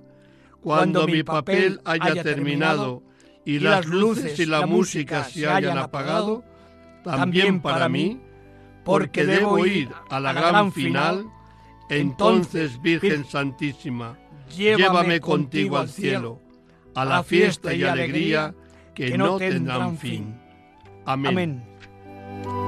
[0.61, 3.03] cuando mi papel haya terminado
[3.45, 6.43] y las luces y la música se hayan apagado,
[7.05, 8.21] también para mí,
[8.85, 11.27] porque debo ir a la gran final,
[11.89, 14.19] entonces, Virgen Santísima,
[14.57, 16.41] llévame contigo al cielo,
[16.95, 18.55] a la fiesta y alegría
[18.95, 20.39] que no tendrán fin.
[21.05, 21.63] Amén.
[22.45, 22.66] sobran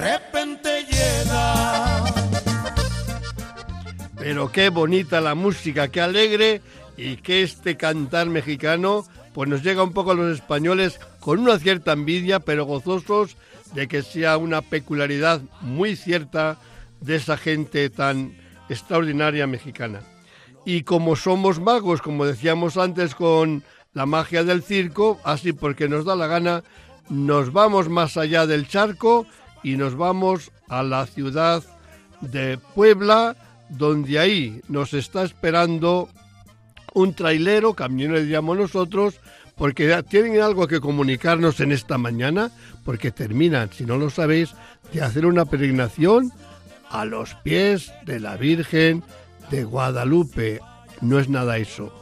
[0.00, 2.04] repente llega.
[4.16, 6.60] Pero qué bonita la música, qué alegre
[6.96, 11.58] y que este cantar mexicano pues nos llega un poco a los españoles con una
[11.58, 13.36] cierta envidia, pero gozosos
[13.74, 16.58] de que sea una peculiaridad muy cierta
[17.00, 18.36] de esa gente tan
[18.68, 20.00] extraordinaria mexicana.
[20.64, 23.62] Y como somos magos, como decíamos antes con
[23.94, 26.64] la magia del circo, así porque nos da la gana,
[27.08, 29.26] nos vamos más allá del charco
[29.72, 31.62] y nos vamos a la ciudad
[32.22, 33.36] de Puebla,
[33.68, 36.08] donde ahí nos está esperando
[36.94, 39.20] un trailero, camionero diríamos nosotros,
[39.56, 42.50] porque tienen algo que comunicarnos en esta mañana,
[42.84, 44.54] porque terminan, si no lo sabéis,
[44.92, 46.32] de hacer una peregrinación
[46.88, 49.02] a los pies de la Virgen
[49.50, 50.60] de Guadalupe.
[51.02, 51.92] No es nada eso.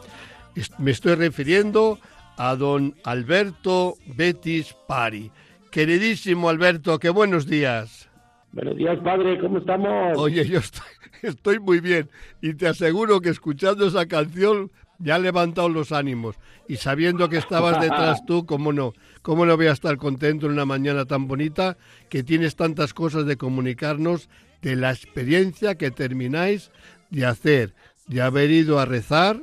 [0.79, 1.98] Me estoy refiriendo
[2.37, 5.33] a don Alberto Betis Pari.
[5.76, 8.08] Queridísimo Alberto, qué buenos días.
[8.52, 10.16] Buenos días, padre, ¿cómo estamos?
[10.16, 10.86] Oye, yo estoy,
[11.22, 12.08] estoy muy bien
[12.40, 16.36] y te aseguro que escuchando esa canción ya ha levantado los ánimos.
[16.66, 18.94] Y sabiendo que estabas detrás tú, ¿cómo no?
[19.20, 21.76] ¿Cómo no voy a estar contento en una mañana tan bonita
[22.08, 24.30] que tienes tantas cosas de comunicarnos
[24.62, 26.70] de la experiencia que termináis
[27.10, 27.74] de hacer,
[28.06, 29.42] de haber ido a rezar,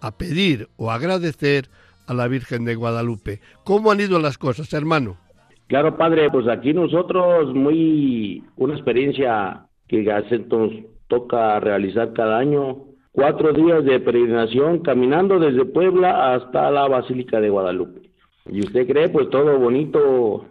[0.00, 1.68] a pedir o agradecer
[2.06, 3.42] a la Virgen de Guadalupe?
[3.62, 5.18] ¿Cómo han ido las cosas, hermano?
[5.66, 10.04] Claro, padre, pues aquí nosotros muy una experiencia que
[10.48, 10.72] nos
[11.08, 17.50] toca realizar cada año, cuatro días de peregrinación caminando desde Puebla hasta la Basílica de
[17.50, 18.02] Guadalupe.
[18.48, 20.46] Y usted cree, pues todo bonito,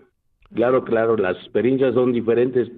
[0.53, 2.69] claro, claro, las experiencias son diferentes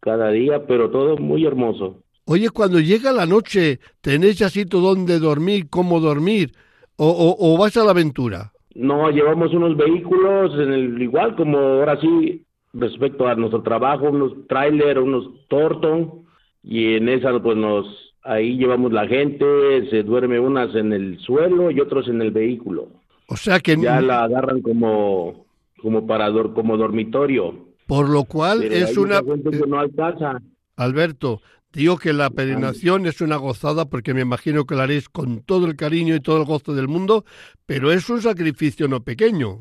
[0.00, 2.02] cada día, pero todo muy hermoso.
[2.24, 6.52] Oye, cuando llega la noche, ¿tenéis así todo donde dormir, cómo dormir?
[6.96, 8.52] ¿O, o, o vas a la aventura?
[8.76, 14.46] No, llevamos unos vehículos, en el igual como ahora sí, respecto a nuestro trabajo, unos
[14.48, 16.26] trailer, unos Torton,
[16.62, 17.86] y en esa pues nos,
[18.22, 22.88] ahí llevamos la gente, se duerme unas en el suelo y otros en el vehículo.
[23.28, 23.76] O sea que...
[23.76, 25.46] Ya la agarran como,
[25.80, 27.66] como para, como dormitorio.
[27.86, 29.22] Por lo cual es una...
[29.66, 30.42] no alcanza.
[30.76, 31.40] Alberto,
[31.76, 35.66] Digo que la peregrinación es una gozada porque me imagino que la haréis con todo
[35.66, 37.26] el cariño y todo el gozo del mundo,
[37.66, 39.58] pero es un sacrificio no pequeño.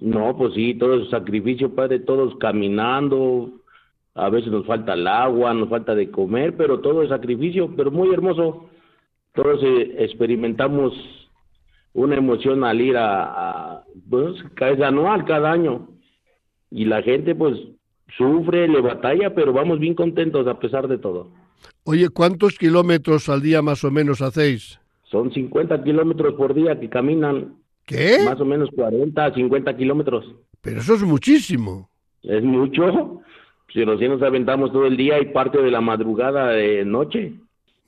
[0.00, 3.54] No, pues sí, todo es sacrificio, padre, todos caminando,
[4.14, 7.90] a veces nos falta el agua, nos falta de comer, pero todo es sacrificio, pero
[7.90, 8.70] muy hermoso.
[9.34, 10.94] Todos eh, experimentamos
[11.92, 15.88] una emoción al ir a, a pues, es anual cada año.
[16.70, 17.58] Y la gente pues
[18.16, 21.36] sufre, le batalla, pero vamos bien contentos a pesar de todo.
[21.84, 24.78] Oye, ¿cuántos kilómetros al día más o menos hacéis?
[25.04, 27.54] Son 50 kilómetros por día que caminan.
[27.86, 28.18] ¿Qué?
[28.24, 30.26] Más o menos 40, 50 kilómetros.
[30.60, 31.88] Pero eso es muchísimo.
[32.22, 33.22] Es mucho.
[33.72, 37.34] Si nos aventamos todo el día y parte de la madrugada de noche.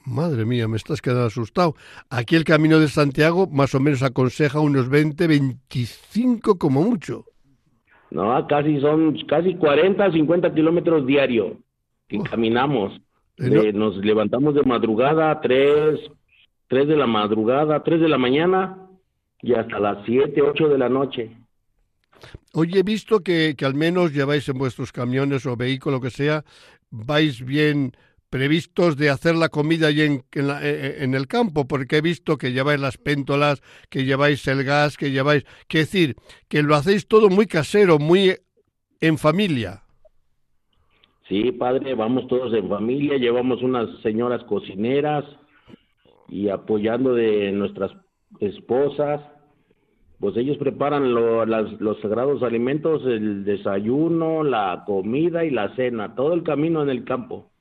[0.05, 1.75] Madre mía, me estás quedando asustado.
[2.09, 7.25] Aquí el camino de Santiago más o menos aconseja unos 20, 25 como mucho.
[8.11, 11.59] No, casi son casi 40, 50 kilómetros diario
[12.09, 13.01] que caminamos.
[13.41, 15.99] Eh, nos levantamos de madrugada, tres,
[16.69, 18.77] tres de la madrugada, tres de la mañana
[19.41, 21.37] y hasta las siete, ocho de la noche.
[22.53, 26.45] Oye, he visto que, que al menos lleváis en vuestros camiones o vehículo que sea,
[26.91, 27.93] vais bien
[28.29, 32.01] previstos de hacer la comida allí en, en, eh, eh, en, el campo, porque he
[32.01, 35.45] visto que lleváis las péntolas, que lleváis el gas, que lleváis...
[35.67, 36.17] Quiero decir,
[36.49, 38.37] que lo hacéis todo muy casero, muy
[39.01, 39.83] en familia.
[41.31, 45.25] Sí, padre, vamos todos en familia, llevamos unas señoras cocineras
[46.29, 47.93] y apoyando de nuestras
[48.41, 49.21] esposas,
[50.19, 56.43] pues ellos preparan los sagrados alimentos, el desayuno, la comida y la cena, todo el
[56.43, 57.53] camino en el campo,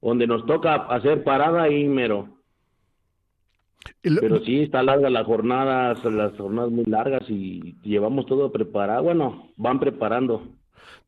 [0.00, 2.28] donde nos toca hacer parada y mero.
[4.02, 9.04] Pero sí, está larga la jornada, las jornadas muy largas y llevamos todo preparado.
[9.04, 10.42] Bueno, van preparando.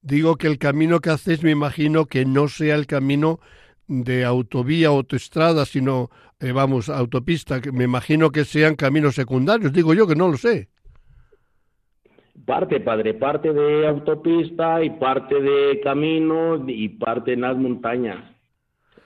[0.02, 3.40] Digo que el camino que hacéis me imagino que no sea el camino
[3.87, 6.10] de autovía o autoestrada, sino,
[6.40, 10.37] eh, vamos, autopista, que me imagino que sean caminos secundarios, digo yo que no lo
[10.37, 10.68] sé.
[12.44, 18.22] Parte, padre, parte de autopista y parte de camino y parte en las montañas,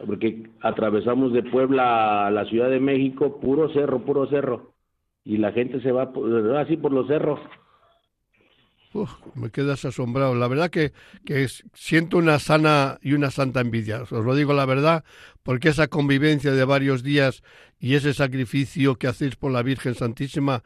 [0.04, 4.72] porque atravesamos de Puebla a la Ciudad de México, puro cerro, puro cerro,
[5.24, 6.10] y la gente se va
[6.60, 7.38] así por los cerros
[9.34, 10.34] me quedas asombrado.
[10.34, 10.92] La verdad que,
[11.24, 14.02] que siento una sana y una santa envidia.
[14.02, 15.04] Os lo digo la verdad,
[15.42, 17.42] porque esa convivencia de varios días
[17.78, 20.62] y ese sacrificio que hacéis por la Virgen Santísima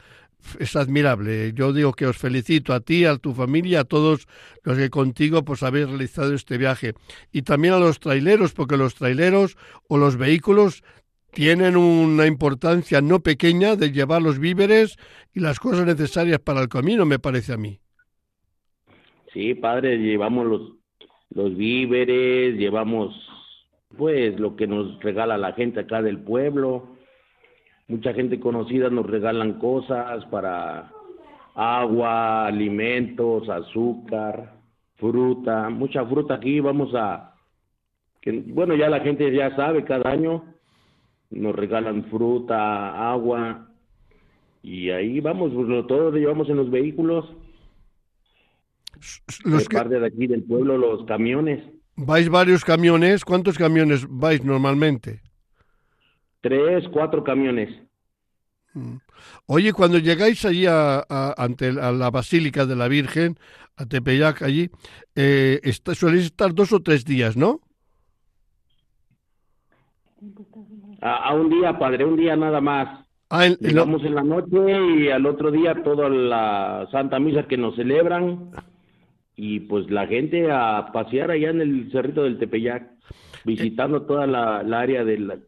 [0.59, 1.53] es admirable.
[1.55, 4.27] Yo digo que os felicito a ti, a tu familia, a todos
[4.63, 6.95] los que contigo pues habéis realizado este viaje.
[7.33, 9.57] Y también a los traileros, porque los traileros
[9.89, 10.83] o los vehículos
[11.33, 14.97] tienen una importancia no pequeña de llevar los víveres
[15.33, 17.82] y las cosas necesarias para el camino, me parece a mí.
[19.33, 20.61] Sí, padre, llevamos los,
[21.31, 23.15] los víveres, llevamos
[23.97, 26.89] pues lo que nos regala la gente acá del pueblo.
[27.89, 30.91] Mucha gente conocida nos regalan cosas para
[31.55, 34.55] agua, alimentos, azúcar,
[34.97, 36.61] fruta, mucha fruta aquí.
[36.61, 37.35] Vamos a,
[38.21, 40.45] que, bueno, ya la gente ya sabe, cada año
[41.31, 43.69] nos regalan fruta, agua,
[44.63, 47.25] y ahí vamos, pues, todo lo llevamos en los vehículos
[49.45, 49.77] los que...
[49.77, 51.63] parte de aquí del pueblo los camiones.
[51.97, 53.25] ¿Vais varios camiones?
[53.25, 55.21] ¿Cuántos camiones vais normalmente?
[56.41, 57.69] Tres, cuatro camiones.
[58.75, 58.97] Mm.
[59.47, 61.05] Oye, cuando llegáis allí a,
[61.37, 63.37] ante la Basílica de la Virgen,
[63.77, 64.71] a Tepeyac allí,
[65.15, 67.61] eh, está, soléis estar dos o tres días, ¿no?
[71.01, 73.07] A, un día, padre, un día nada más.
[73.29, 74.57] Ah, Llegamos en la noche
[74.99, 78.51] y al otro día toda la Santa Misa que nos celebran
[79.37, 82.91] y pues la gente a pasear allá en el Cerrito del Tepeyac,
[83.45, 85.39] visitando toda la, área de la,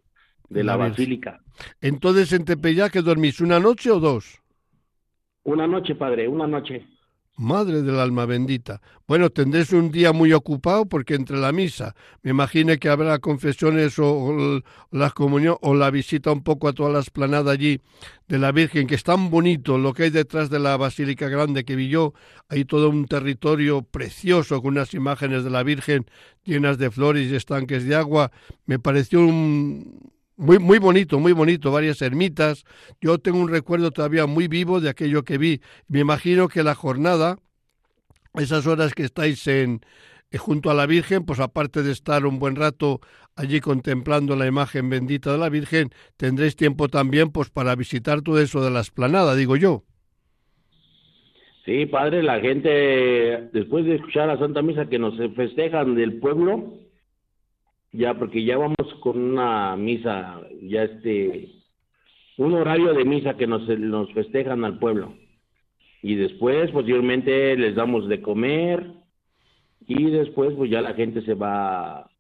[0.49, 1.41] de la, basílica.
[1.81, 4.41] Entonces, ¿en Tepeyac dormís una noche o dos?
[5.45, 6.87] Una noche, padre, una noche.
[7.37, 8.81] Madre del alma bendita.
[9.09, 13.99] Bueno, tendréis un día muy ocupado porque entre la misa, me imagino que habrá confesiones
[13.99, 14.61] o,
[14.93, 17.81] la comunión o la visita un poco a toda la esplanada allí
[18.29, 21.65] de la Virgen, que es tan bonito lo que hay detrás de la Basílica Grande
[21.65, 22.15] que vi yo.
[22.49, 26.07] Hay todo un territorio precioso con unas imágenes de la Virgen
[26.45, 28.31] llenas de flores y estanques de agua.
[28.65, 32.65] Me pareció un, muy, muy bonito, muy bonito, varias ermitas.
[33.01, 35.61] Yo tengo un recuerdo todavía muy vivo de aquello que vi.
[35.89, 37.37] Me imagino que la jornada,
[38.35, 39.81] esas horas que estáis en,
[40.31, 43.01] eh, junto a la Virgen, pues aparte de estar un buen rato
[43.37, 48.41] allí contemplando la imagen bendita de la Virgen, tendréis tiempo también pues para visitar todo
[48.41, 49.85] eso de la esplanada, digo yo.
[51.65, 56.75] Sí, padre, la gente, después de escuchar la Santa Misa que nos festejan del pueblo,
[57.95, 61.49] ya porque ya vamos con una misa, ya este,
[62.37, 65.15] un horario de misa que nos, nos festejan al pueblo.
[66.03, 68.93] Y después, posteriormente, les damos de comer
[69.87, 72.11] y después, pues ya la gente se va,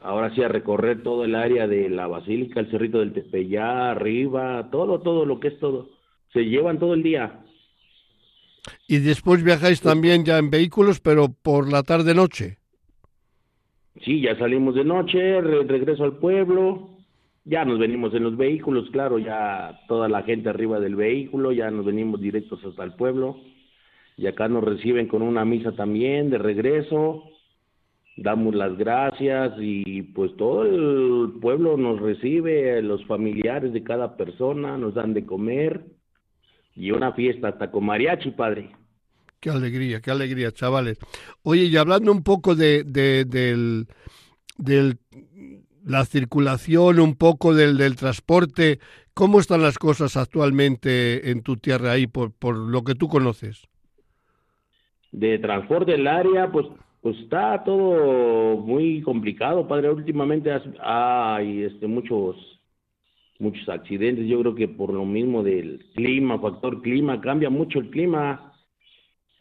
[0.00, 4.68] ahora sí, a recorrer todo el área de la basílica, el cerrito del Tepeyá, arriba,
[4.70, 5.90] todo, todo lo que es todo.
[6.32, 7.40] Se llevan todo el día.
[8.86, 12.61] Y después viajáis también ya en vehículos, pero por la tarde-noche.
[14.04, 16.90] Sí, ya salimos de noche, regreso al pueblo,
[17.44, 21.70] ya nos venimos en los vehículos, claro, ya toda la gente arriba del vehículo, ya
[21.70, 23.36] nos venimos directos hasta el pueblo.
[24.16, 27.24] Y acá nos reciben con una misa también de regreso,
[28.16, 34.76] damos las gracias y pues todo el pueblo nos recibe, los familiares de cada persona
[34.78, 35.84] nos dan de comer.
[36.74, 38.70] Y una fiesta hasta con mariachi, padre.
[39.42, 40.98] Qué alegría, qué alegría, chavales.
[41.42, 44.98] Oye, y hablando un poco de, de del,
[45.84, 48.78] la circulación, un poco del, del transporte,
[49.14, 53.66] ¿cómo están las cosas actualmente en tu tierra ahí, por, por lo que tú conoces?
[55.10, 56.68] De transporte el área, pues,
[57.00, 59.90] pues está todo muy complicado, padre.
[59.90, 62.36] Últimamente hay este, muchos
[63.40, 64.28] muchos accidentes.
[64.28, 68.51] Yo creo que por lo mismo del clima, factor clima, cambia mucho el clima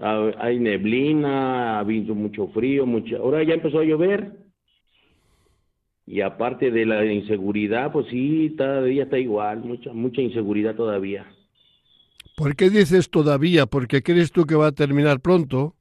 [0.02, 4.32] hay neblina, ha habido mucho frío, mucho, ahora ya empezó a llover.
[6.08, 11.26] Y aparte de la inseguridad, pues sí, todavía está igual, mucha, mucha inseguridad todavía.
[12.36, 13.66] ¿Por qué dices todavía?
[13.68, 15.76] ¿Porque crees tú que va a terminar pronto?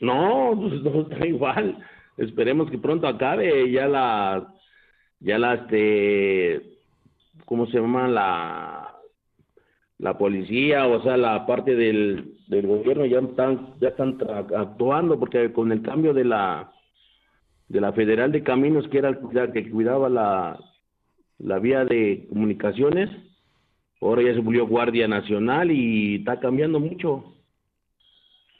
[0.00, 1.76] No, pues no está igual.
[2.16, 4.54] Esperemos que pronto acabe ya la,
[5.18, 6.78] ya la, este,
[7.44, 8.08] ¿cómo se llama?
[8.08, 8.99] La,
[10.00, 14.16] la policía, o sea, la parte del, del gobierno ya están ya están
[14.56, 16.72] actuando porque con el cambio de la
[17.68, 20.58] de la Federal de Caminos que era la que cuidaba la
[21.38, 23.10] la vía de comunicaciones,
[24.00, 27.34] ahora ya se volvió Guardia Nacional y está cambiando mucho.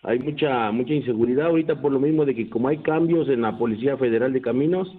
[0.02, 3.56] Hay mucha mucha inseguridad ahorita por lo mismo de que como hay cambios en la
[3.56, 4.94] Policía Federal de Caminos,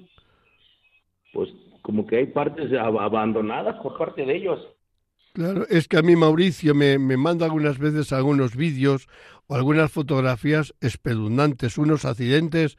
[1.33, 1.49] pues
[1.83, 4.67] como que hay partes abandonadas por parte de ellos.
[5.33, 9.07] Claro, es que a mí Mauricio me, me manda algunas veces algunos vídeos
[9.47, 12.77] o algunas fotografías espeluznantes, unos accidentes,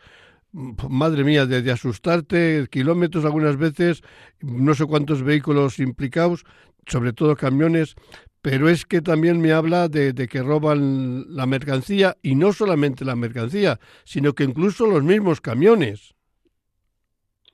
[0.52, 4.02] mm, madre mía, de, asustarte, kilómetros algunas veces,
[4.40, 6.44] no sé cuántos vehículos implicados,
[6.86, 7.94] sobre todo camiones,
[8.42, 13.16] pero es que también me habla de, que roban la mercancía y no solamente la
[13.16, 16.14] mercancía, sino que incluso los mismos camiones.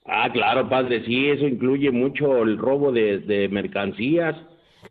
[0.03, 4.35] Ah, claro, padre, sí, eso incluye mucho el robo de mercancías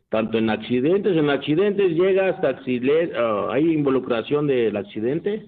[0.09, 2.61] tanto en accidentes, en accidentes llega hasta
[3.17, 5.47] ah, hay involucración del accidente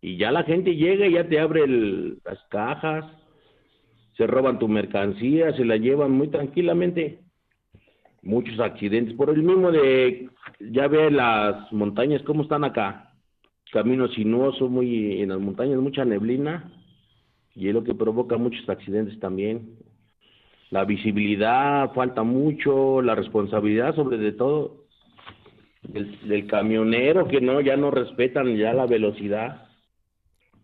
[0.00, 3.04] y ya la gente llega y ya te abre las cajas,
[4.16, 7.20] se roban tu mercancía, se la llevan muy tranquilamente.
[8.22, 13.12] Muchos accidentes, por el mismo de, ya ve las montañas cómo están acá,
[13.72, 16.72] camino sinuoso, muy, en las montañas mucha neblina
[17.54, 19.76] y es lo que provoca muchos accidentes también
[20.70, 24.84] la visibilidad falta mucho, la responsabilidad sobre de todo
[25.82, 29.68] del, camionero que no ya no respetan ya la velocidad.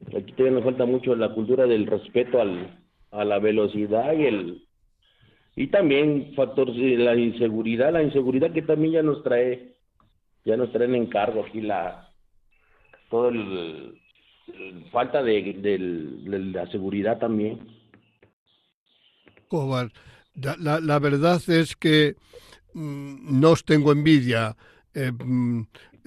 [0.08, 2.80] Aquí todavía nos falta mucho la cultura del respeto al,
[3.12, 4.62] a la velocidad y el
[5.54, 9.74] y también factor la inseguridad, la inseguridad que también ya nos trae
[10.44, 12.08] ya nos traen en cargo aquí la
[13.10, 14.00] todo el,
[14.90, 17.60] falta de, de la seguridad también
[20.34, 22.16] La, verdad es que
[22.74, 24.56] mm, no os tengo envidia.
[24.94, 25.62] Eh, mm,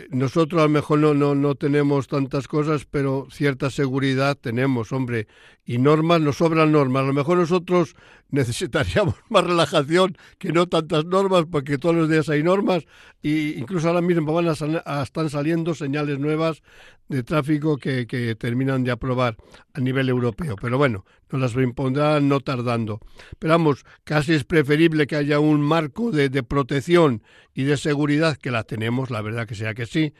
[0.09, 5.27] nosotros a lo mejor no, no, no tenemos tantas cosas, pero cierta seguridad tenemos, hombre.
[5.65, 7.03] Y normas, nos sobran normas.
[7.03, 7.95] A lo mejor nosotros
[8.35, 12.85] necesitaríamos más relajación que no tantas normas, porque todos los días hay normas.
[13.21, 16.61] Y incluso ahora mismo van a, están saliendo señales nuevas
[17.07, 19.37] de tráfico que, que, terminan de aprobar
[19.73, 20.55] a nivel europeo.
[20.61, 22.99] Pero bueno, nos las impondrán no tardando.
[23.39, 27.23] Pero vamos, casi es preferible que haya un marco de, de protección
[27.53, 30.13] y de seguridad, que la tenemos, la verdad que sea que sí.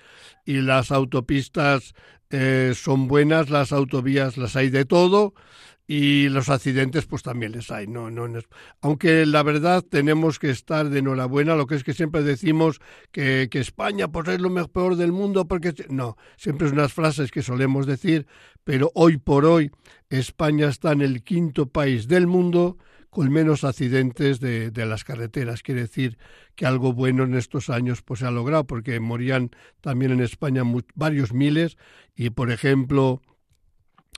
[0.46, 1.94] Y las autopistas
[2.32, 5.34] eh, son buenas, las autovías las hay de todo
[5.88, 8.28] y los accidentes pues también les hay no no
[8.82, 12.80] aunque la verdad tenemos que estar de enhorabuena lo que es que siempre decimos
[13.12, 17.30] que, que España pues es lo mejor del mundo porque no siempre es unas frases
[17.30, 18.26] que solemos decir
[18.64, 19.72] pero hoy por hoy
[20.10, 22.78] España está en el quinto país del mundo
[23.16, 25.64] con menos accidentes de, de, las carreteras.
[25.64, 26.18] Quiere decir
[26.54, 30.64] que algo bueno en estos años pues se ha logrado, porque morían también en España
[30.96, 31.78] varios miles
[32.14, 33.22] y, por ejemplo,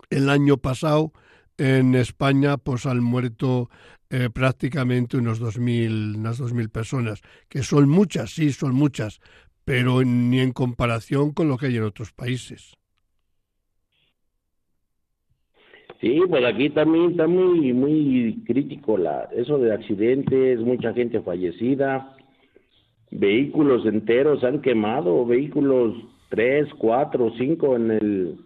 [0.09, 1.13] el año pasado
[1.58, 3.70] en España pues han muerto
[4.10, 9.20] eh, prácticamente unos 2.000, unas 2.000 personas, que son muchas, sí, son muchas,
[9.66, 12.78] pero ni en comparación con lo que hay en otros países.
[15.99, 22.16] Sí, pues aquí también está muy muy crítico la eso de accidentes, mucha gente fallecida,
[23.10, 25.97] vehículos enteros han quemado, vehículos
[26.30, 28.38] tres, cuatro, cinco en el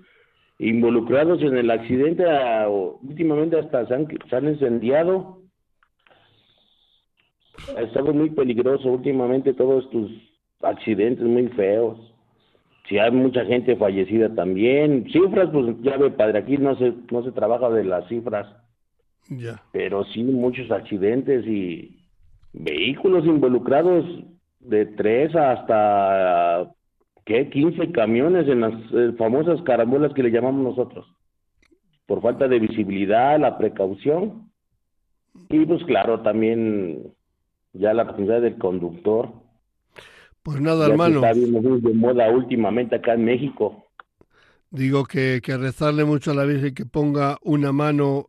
[0.70, 2.24] involucrados en el accidente,
[3.02, 5.40] últimamente hasta se han, se han incendiado.
[7.78, 10.12] Ha estado muy peligroso últimamente todos estos
[10.62, 12.12] accidentes muy feos
[12.92, 15.06] si hay mucha gente fallecida también.
[15.12, 18.48] Cifras, pues ya ve, padre, aquí no se, no se trabaja de las cifras.
[19.30, 19.62] Ya.
[19.72, 21.98] Pero sí muchos accidentes y
[22.52, 24.06] vehículos involucrados
[24.60, 26.70] de tres hasta,
[27.26, 27.50] ¿qué?
[27.50, 31.06] 15 camiones en las eh, famosas carambolas que le llamamos nosotros.
[32.06, 34.52] Por falta de visibilidad, la precaución.
[35.50, 37.14] Y pues claro, también
[37.74, 39.32] ya la responsabilidad del conductor.
[40.44, 41.26] Pues nada, hermano.
[41.26, 43.86] Está de moda últimamente acá en México.
[44.72, 48.26] Digo que, que rezarle mucho a la Virgen que ponga una mano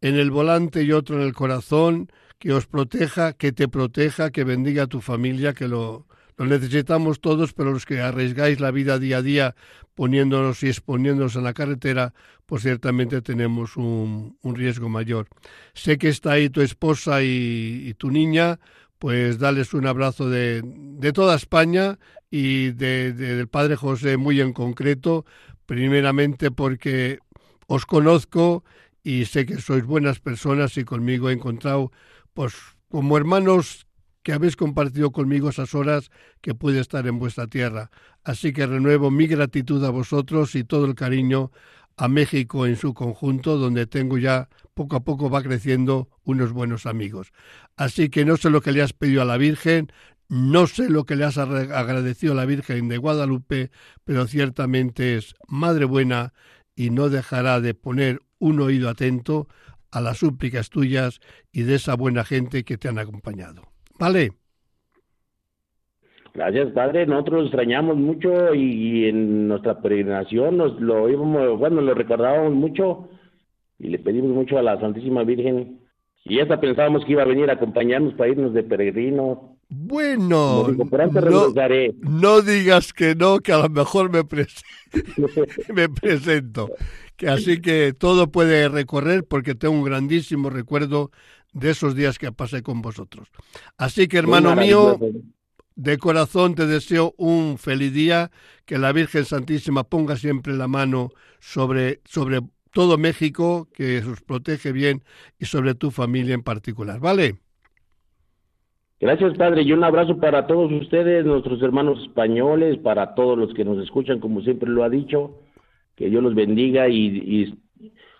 [0.00, 2.08] en el volante y otro en el corazón,
[2.38, 6.06] que os proteja, que te proteja, que bendiga a tu familia, que lo,
[6.42, 9.54] lo necesitamos todos, pero los que arriesgáis la vida día a día
[9.94, 12.14] poniéndonos y exponiéndonos en la carretera,
[12.46, 15.28] pues ciertamente tenemos un, riesgo mayor.
[15.72, 18.58] Sé que está ahí tu esposa y, tu niña,
[18.98, 24.52] pues darles un abrazo de, de toda España y de, del Padre José muy en
[24.52, 25.24] concreto,
[25.66, 27.20] primeramente porque
[27.68, 28.64] os conozco
[29.04, 31.92] y sé que sois buenas personas y conmigo he encontrado,
[32.34, 32.54] pues
[32.88, 33.86] como hermanos
[34.22, 36.10] que habéis compartido conmigo esas horas
[36.40, 37.90] que pude estar en vuestra tierra.
[38.24, 41.50] Así que renuevo mi gratitud a vosotros y todo el cariño
[41.96, 46.86] a México en su conjunto, donde tengo ya poco a poco va creciendo unos buenos
[46.86, 47.32] amigos.
[47.76, 49.92] Así que no sé lo que le has pedido a la Virgen,
[50.28, 53.70] no sé lo que le has agradecido a la Virgen de Guadalupe,
[54.04, 56.32] pero ciertamente es Madre Buena
[56.74, 59.48] y no dejará de poner un oído atento
[59.90, 61.20] a las súplicas tuyas
[61.52, 63.71] y de esa buena gente que te han acompañado.
[64.02, 64.32] ¿Vale?
[66.34, 67.06] Gracias, padre.
[67.06, 73.08] Nosotros extrañamos mucho y, en nuestra peregrinación nos lo íbamos, bueno, lo recordábamos mucho
[73.78, 75.78] y le pedimos mucho a la Santísima Virgen
[76.24, 79.56] y hasta pensábamos que iba a venir a acompañarnos para irnos de peregrino.
[79.68, 80.66] Bueno,
[82.00, 84.22] no, digas que no, que a lo mejor me,
[85.74, 86.70] me presento.
[87.16, 91.12] Que así que todo puede recorrer porque tengo un grandísimo recuerdo
[91.52, 93.28] de esos días que pasé con vosotros.
[93.76, 94.98] Así que, hermano mío,
[95.74, 98.30] de corazón te deseo un feliz día,
[98.64, 102.40] que la Virgen Santísima ponga siempre la mano sobre, sobre
[102.72, 105.02] todo México, que os protege bien
[105.38, 107.36] y sobre tu familia en particular, ¿vale?
[109.00, 113.64] Gracias, Padre, y un abrazo para todos ustedes, nuestros hermanos españoles, para todos los que
[113.64, 115.40] nos escuchan, como siempre lo ha dicho,
[115.96, 117.56] que Dios los bendiga y,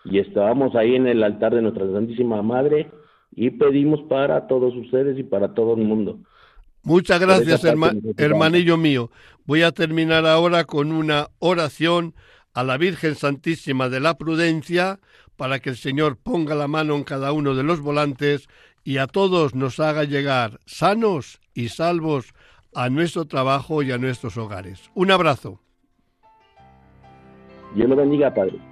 [0.05, 2.91] y, estábamos ahí en el altar de nuestra Santísima Madre
[3.35, 6.19] y pedimos para todos ustedes y para todo el mundo.
[6.85, 7.65] Muchas gracias,
[8.17, 9.11] hermanillo mío.
[9.45, 12.15] Voy a terminar ahora con una oración
[12.55, 14.99] a la Virgen Santísima de la Prudencia
[15.37, 18.49] para que el Señor ponga la mano en cada uno de los volantes
[18.85, 22.35] y a todos nos haga llegar sanos y salvos
[22.75, 24.91] a nuestro trabajo y a nuestros hogares.
[24.95, 25.61] Un abrazo.
[27.75, 28.72] Dios lo bendiga, Padre.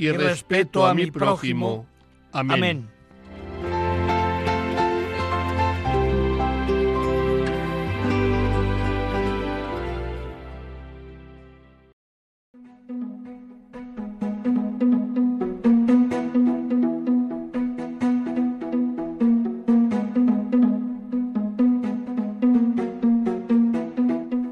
[0.00, 1.86] y respeto a mi prójimo.
[2.32, 2.88] Amén.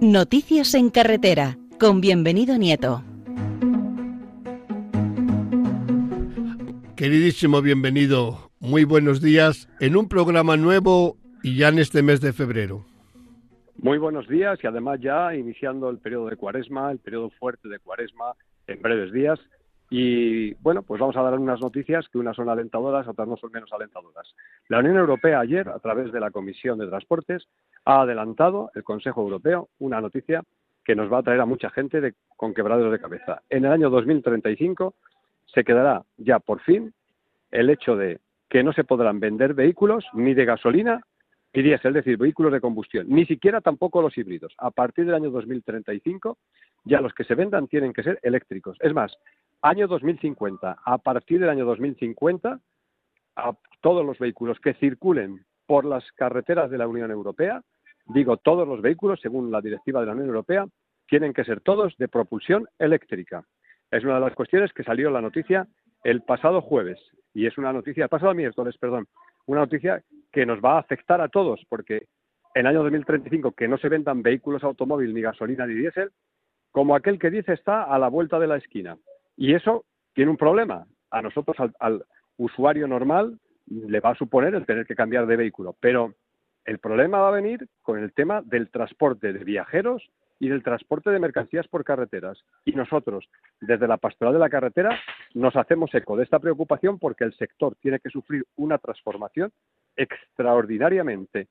[0.03, 3.03] Noticias en carretera, con bienvenido Nieto.
[6.99, 12.33] Queridísimo bienvenido, muy buenos días en un programa nuevo y ya en este mes de
[12.33, 12.87] febrero.
[13.77, 17.79] Muy buenos días y además ya iniciando el periodo de cuaresma, el periodo fuerte de
[17.79, 18.35] cuaresma
[18.67, 19.39] en breves días.
[19.91, 23.53] Y bueno, pues vamos a dar unas noticias que unas son alentadoras, otras no son
[23.53, 24.35] menos alentadoras.
[24.67, 27.47] La Unión Europea ayer, a través de la Comisión de Transportes,
[27.85, 30.43] ha adelantado el Consejo Europeo una noticia
[30.85, 33.43] que nos va a traer a mucha gente con quebraderos de cabeza.
[33.51, 34.97] En el año 2035
[35.53, 36.93] se quedará ya por fin
[37.51, 41.03] el hecho de que no se podrán vender vehículos ni de gasolina
[41.55, 44.55] ni diésel, es decir, vehículos de combustión, ni siquiera tampoco los híbridos.
[44.59, 46.39] A partir del año 2035
[46.85, 48.77] ya los que se vendan tienen que ser eléctricos.
[48.81, 49.17] Es más,
[49.63, 52.61] año 2050, a partir del año 2050,
[53.37, 57.63] a todos los vehículos que circulen por las carreteras de la Unión Europea
[58.09, 60.67] Digo, todos los vehículos, según la directiva de la Unión Europea,
[61.07, 63.45] tienen que ser todos de propulsión eléctrica.
[63.91, 65.67] Es una de las cuestiones que salió la noticia
[66.05, 66.99] el pasado jueves
[67.35, 69.07] y es una noticia, pasado miércoles, perdón,
[69.47, 72.07] una noticia que nos va a afectar a todos porque
[72.55, 76.11] en el año 2035 que no se vendan vehículos automóvil ni gasolina ni diésel,
[76.71, 78.97] como aquel que dice está a la vuelta de la esquina.
[79.37, 79.85] Y eso
[80.15, 80.87] tiene un problema.
[81.11, 82.05] A nosotros, al
[82.37, 86.15] usuario normal, le va a suponer el tener que cambiar de vehículo, pero
[86.65, 90.03] el problema va a venir con el tema del transporte de viajeros
[90.41, 92.39] y del transporte de mercancías por carreteras.
[92.65, 93.29] Y nosotros,
[93.61, 94.99] desde la pastoral de la carretera,
[95.35, 99.53] nos hacemos eco de esta preocupación porque el sector tiene que sufrir una transformación
[99.97, 101.49] extraordinariamente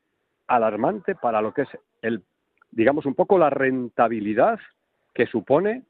[0.47, 1.69] alarmante para lo que es
[2.01, 2.23] el,
[2.71, 4.59] digamos, un poco la rentabilidad
[5.13, 5.83] que supone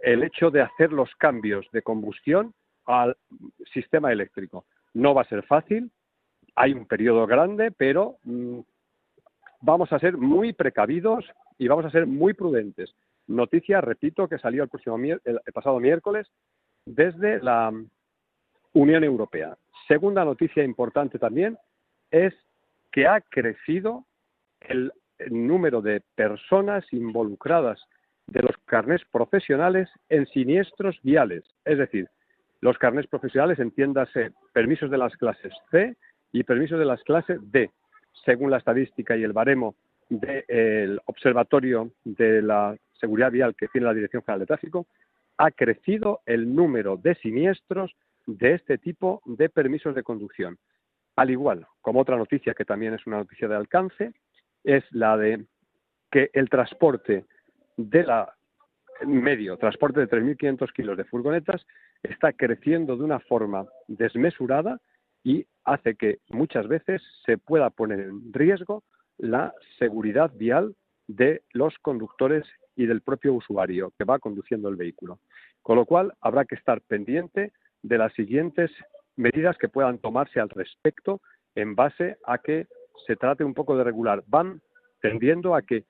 [0.00, 2.54] el hecho de hacer los cambios de combustión
[2.86, 3.16] al
[3.72, 4.66] sistema eléctrico.
[4.92, 5.90] No va a ser fácil,
[6.54, 8.60] hay un periodo grande, pero mm,
[9.64, 11.24] vamos a ser muy precavidos
[11.58, 12.94] y vamos a ser muy prudentes.
[13.26, 16.30] Noticia, repito, que salió el, próximo, el pasado miércoles
[16.84, 17.72] desde la
[18.74, 19.56] Unión Europea.
[19.88, 21.56] Segunda noticia importante también
[22.10, 22.34] es
[22.92, 24.04] que ha crecido
[24.60, 24.92] el
[25.30, 27.80] número de personas involucradas
[28.26, 31.44] de los carnés profesionales en siniestros viales.
[31.64, 32.08] Es decir,
[32.60, 35.96] los carnés profesionales, entiéndase, permisos de las clases C
[36.32, 37.70] y permisos de las clases D
[38.24, 39.74] según la estadística y el baremo
[40.08, 44.86] del Observatorio de la Seguridad Vial que tiene la Dirección General de Tráfico,
[45.36, 47.94] ha crecido el número de siniestros
[48.26, 50.58] de este tipo de permisos de conducción.
[51.16, 54.12] Al igual, como otra noticia que también es una noticia de alcance,
[54.62, 55.44] es la de
[56.10, 57.24] que el transporte
[57.76, 58.32] de la
[59.04, 61.66] medio, transporte de 3.500 kilos de furgonetas,
[62.02, 64.80] está creciendo de una forma desmesurada
[65.24, 68.84] y hace que muchas veces se pueda poner en riesgo
[69.16, 70.76] la seguridad vial
[71.08, 72.44] de los conductores
[72.76, 75.18] y del propio usuario que va conduciendo el vehículo.
[75.62, 77.52] Con lo cual, habrá que estar pendiente
[77.82, 78.70] de las siguientes
[79.16, 81.20] medidas que puedan tomarse al respecto
[81.54, 82.66] en base a que
[83.06, 84.22] se trate un poco de regular.
[84.26, 84.60] Van
[85.00, 85.84] tendiendo a que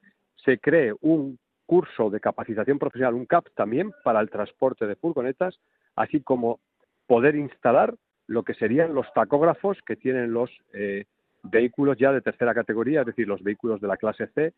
[0.45, 5.59] se cree un curso de capacitación profesional, un CAP también, para el transporte de furgonetas,
[5.97, 6.61] así como
[7.07, 7.95] poder instalar
[8.27, 11.05] lo que serían los tacógrafos que tienen los eh,
[11.43, 14.53] vehículos ya de tercera categoría, es decir, los vehículos de la clase C,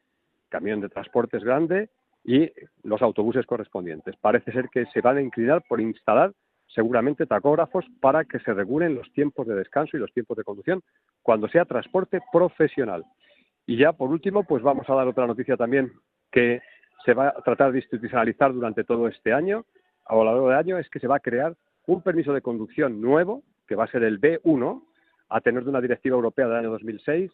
[0.48, 1.90] camión de transportes grande
[2.24, 2.50] y
[2.82, 4.16] los autobuses correspondientes.
[4.16, 6.32] Parece ser que se van a inclinar por instalar
[6.68, 10.82] seguramente tacógrafos para que se regulen los tiempos de descanso y los tiempos de conducción
[11.22, 13.04] cuando sea transporte profesional.
[13.66, 15.92] Y ya por último, pues vamos a dar otra noticia también
[16.30, 16.60] que
[17.04, 19.64] se va a tratar de institucionalizar durante todo este año,
[20.04, 21.56] a lo largo del año, es que se va a crear
[21.86, 24.82] un permiso de conducción nuevo, que va a ser el B1,
[25.28, 27.30] a tener de una directiva europea del año 2006,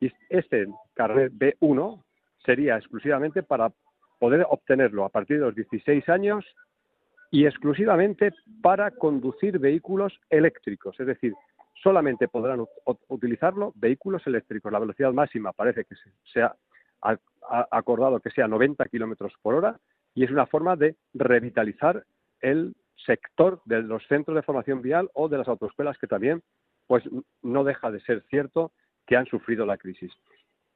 [0.00, 2.02] y este carnet B1
[2.44, 3.72] sería exclusivamente para
[4.18, 6.44] poder obtenerlo a partir de los 16 años
[7.30, 8.32] y exclusivamente
[8.62, 11.34] para conducir vehículos eléctricos, es decir,
[11.82, 12.64] solamente podrán
[13.08, 14.72] utilizarlo vehículos eléctricos.
[14.72, 15.94] La velocidad máxima parece que
[16.32, 16.56] se, ha,
[17.70, 19.78] acordado que sea 90 kilómetros por hora
[20.14, 22.04] y es una forma de revitalizar
[22.40, 22.74] el
[23.04, 26.42] sector de los centros de formación vial o de las autoescuelas que también
[26.86, 27.04] pues
[27.42, 28.72] no deja de ser cierto
[29.06, 30.12] que han sufrido la crisis.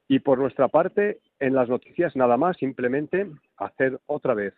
[0.07, 4.53] Y por nuestra parte, en las noticias nada más, simplemente hacer otra vez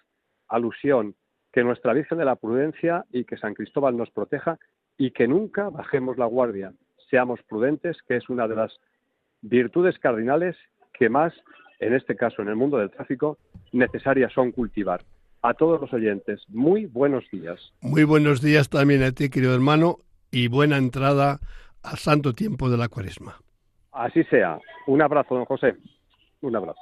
[0.48, 1.16] alusión
[1.52, 4.58] que nuestra Virgen de la Prudencia y que San Cristóbal nos proteja
[4.98, 6.74] y que nunca bajemos la guardia,
[7.10, 8.80] seamos prudentes, que es una de las
[9.42, 10.56] virtudes cardinales
[10.94, 11.34] que más,
[11.80, 13.38] en este caso en el mundo del tráfico,
[13.72, 15.02] necesarias son cultivar.
[15.46, 17.60] A todos los oyentes, muy buenos días.
[17.82, 19.98] Muy buenos días también a ti, querido hermano,
[20.32, 21.42] y buena entrada
[21.84, 23.42] al santo tiempo de la cuaresma.
[23.92, 24.58] Así sea.
[24.88, 25.76] Un abrazo, don José.
[26.40, 26.80] Un abrazo.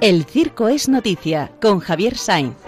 [0.00, 2.65] El circo es noticia con Javier Sainz.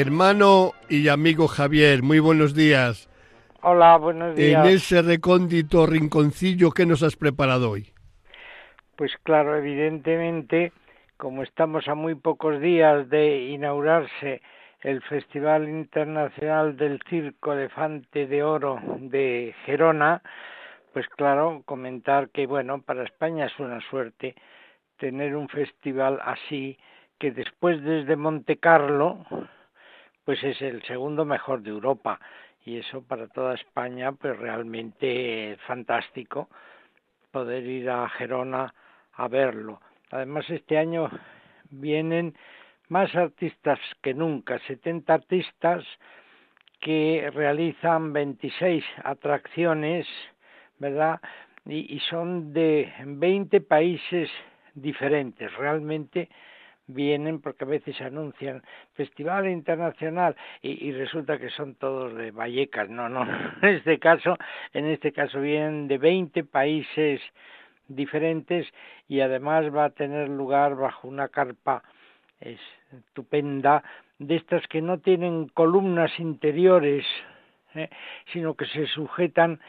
[0.00, 3.08] Hermano y amigo Javier, muy buenos días.
[3.62, 4.66] Hola, buenos días.
[4.66, 7.94] En ese recóndito rinconcillo, ¿qué nos has preparado hoy?
[8.96, 10.74] Pues claro, evidentemente,
[11.16, 14.42] como estamos a muy pocos días de inaugurarse
[14.82, 20.20] el Festival Internacional del Circo Elefante de Oro de Gerona,
[20.92, 24.34] pues claro, comentar que bueno, para España es una suerte
[24.98, 26.76] tener un festival así
[27.18, 29.24] que después desde Monte Carlo
[30.26, 32.20] pues es el segundo mejor de Europa
[32.66, 36.50] y eso para toda España pues realmente es fantástico
[37.30, 38.74] poder ir a Gerona
[39.14, 39.80] a verlo.
[40.10, 41.08] Además este año
[41.70, 42.34] vienen
[42.88, 45.84] más artistas que nunca, 70 artistas
[46.80, 50.06] que realizan 26 atracciones
[50.78, 51.20] ¿verdad?
[51.64, 54.30] Y, son de 20 países
[54.74, 55.52] diferentes.
[55.56, 56.28] Realmente
[56.86, 58.62] vienen porque a veces anuncian
[58.94, 63.22] festival internacional y, resulta que son todos de Vallecas no no
[63.62, 64.36] en este caso
[64.72, 67.20] en este caso vienen de 20 países
[67.88, 68.66] diferentes
[69.08, 71.82] y además va a tener lugar bajo una carpa
[72.40, 73.82] estupenda
[74.18, 77.04] de estas que no tienen columnas interiores
[77.74, 77.90] ¿eh?
[78.32, 79.60] sino que se sujetan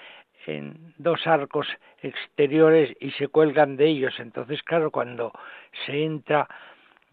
[0.48, 1.68] en dos arcos
[2.02, 4.18] exteriores y se cuelgan de ellos.
[4.20, 5.34] Entonces, claro, cuando
[5.86, 6.48] se entra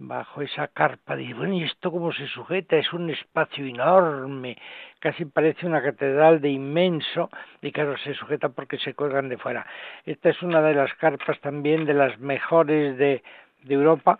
[0.09, 2.76] bajo esa carpa, dice, bueno, ¿y esto cómo se sujeta?
[2.76, 4.57] Es un espacio enorme,
[4.98, 7.30] casi parece una catedral de inmenso,
[7.62, 9.66] y claro, se sujeta porque se cuelgan de fuera.
[10.07, 13.22] Esta es una de las carpas también de las mejores de,
[13.62, 14.18] de Europa,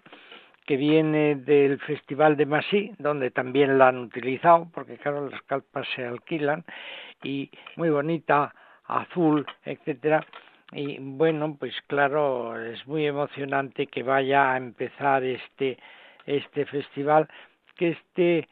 [0.67, 5.87] que viene del Festival de Massy, donde también la han utilizado, porque claro, las carpas
[5.95, 6.65] se alquilan,
[7.23, 8.55] y muy bonita
[8.87, 10.25] azul, etcétera.
[10.73, 15.79] Y bueno, pues claro, es muy emocionante que vaya a empezar este
[16.27, 17.29] este festival
[17.77, 18.49] que este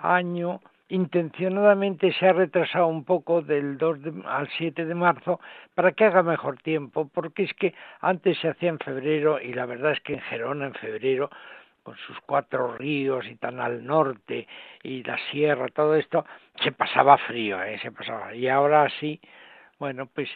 [0.00, 5.40] año intencionadamente se ha retrasado un poco del 2 al 7 de marzo
[5.74, 9.64] para que haga mejor tiempo, porque es que antes se hacía en febrero y la
[9.64, 11.30] verdad es que en Gerona en febrero
[11.82, 14.46] con sus cuatro ríos y tan al norte
[14.82, 16.26] y la sierra, todo esto,
[16.62, 17.78] se pasaba frío, ¿eh?
[17.80, 18.34] se pasaba.
[18.34, 19.18] Y ahora sí,
[19.82, 20.28] bueno, pues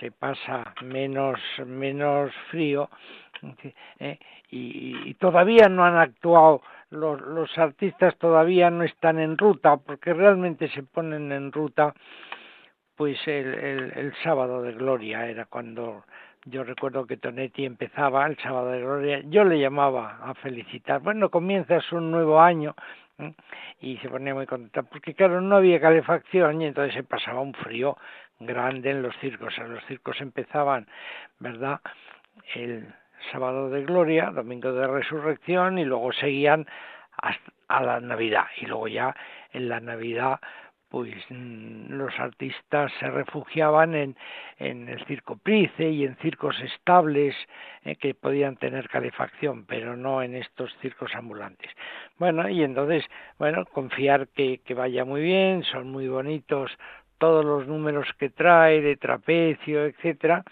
[0.00, 2.90] se pasa menos, menos frío
[4.00, 4.18] ¿eh?
[4.50, 10.68] y, todavía no han actuado, los, los artistas todavía no están en ruta, porque realmente
[10.70, 11.94] se ponen en ruta
[12.96, 16.02] pues el, el, el sábado de gloria era cuando
[16.46, 21.30] yo recuerdo que Tonetti empezaba el sábado de gloria, yo le llamaba a felicitar, bueno,
[21.30, 22.74] comienzas un nuevo año
[23.80, 27.54] y se ponía muy contenta, porque claro, no había calefacción y entonces se pasaba un
[27.54, 27.96] frío
[28.40, 29.56] grande en los circos.
[29.58, 30.86] los circos empezaban,
[31.38, 31.80] ¿verdad?
[32.54, 32.94] El
[33.32, 36.66] sábado de gloria, domingo de resurrección y luego seguían
[37.16, 38.46] hasta a la Navidad.
[38.60, 39.14] Y luego ya
[39.52, 40.40] en la Navidad
[40.88, 44.16] pues mm, los artistas se refugiaban en,
[44.58, 47.34] en el circo Price y en circos estables
[47.84, 51.70] eh, que podían tener calefacción, pero no en estos circos ambulantes.
[52.18, 53.04] Bueno, y entonces,
[53.38, 56.70] bueno, confiar que, que vaya muy bien, son muy bonitos
[57.18, 60.44] todos los números que trae de trapecio, etcétera,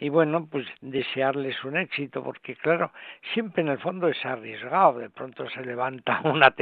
[0.00, 2.92] y bueno, pues desearles un éxito, porque claro,
[3.34, 6.54] siempre en el fondo es arriesgado, de pronto se levanta una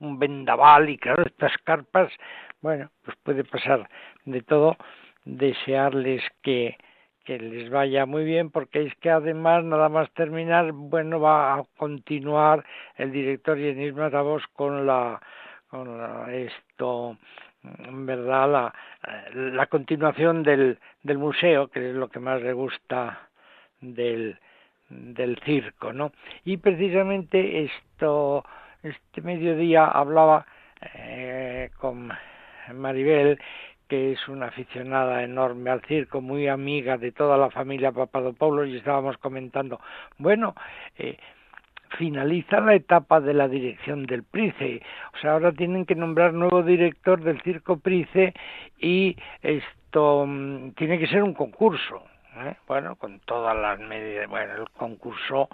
[0.00, 2.12] un vendaval y claro, estas carpas,
[2.60, 3.88] bueno, pues puede pasar
[4.24, 4.76] de todo,
[5.24, 6.76] desearles que,
[7.24, 11.64] que les vaya muy bien, porque es que además, nada más terminar, bueno, va a
[11.76, 12.64] continuar
[12.96, 15.20] el director Yenis Matavos con la,
[15.68, 17.18] con la, esto,
[17.90, 18.74] verdad la,
[19.34, 23.28] la continuación del, del museo, que es lo que más le gusta
[23.80, 24.38] del,
[24.88, 26.12] del circo, ¿no?
[26.44, 28.44] Y precisamente esto,
[28.82, 30.46] este mediodía hablaba
[30.94, 32.12] eh, con
[32.74, 33.38] Maribel,
[33.88, 38.76] que es una aficionada enorme al circo, muy amiga de toda la familia Papadopoulos, y
[38.76, 39.80] estábamos comentando,
[40.18, 40.54] bueno,
[40.98, 41.16] eh,
[41.98, 44.82] finaliza la etapa de la dirección del Price.
[45.14, 48.34] O sea, ahora tienen que nombrar nuevo director del Circo Price
[48.78, 52.02] y esto mm, tiene que ser un concurso.
[52.36, 52.54] ¿eh?
[52.66, 54.28] Bueno, con todas las medidas.
[54.28, 55.48] Bueno, el concurso,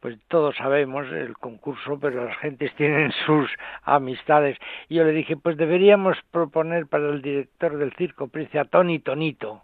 [0.00, 3.50] pues todos sabemos el concurso, pero las gentes tienen sus
[3.82, 4.58] amistades.
[4.88, 8.98] Y yo le dije, pues deberíamos proponer para el director del Circo Price a Tony
[8.98, 9.62] Tonito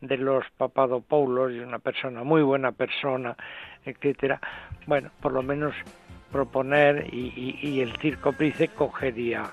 [0.00, 3.36] de los Papadopoulos y una persona muy buena persona,
[3.84, 4.40] etcétera.
[4.86, 5.74] Bueno, por lo menos
[6.30, 9.44] proponer y, el circo Price cogería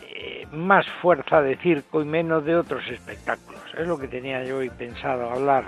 [0.00, 3.62] eh, más fuerza de circo y menos de otros espectáculos.
[3.76, 5.64] Es lo que tenía yo hoy pensado hablar.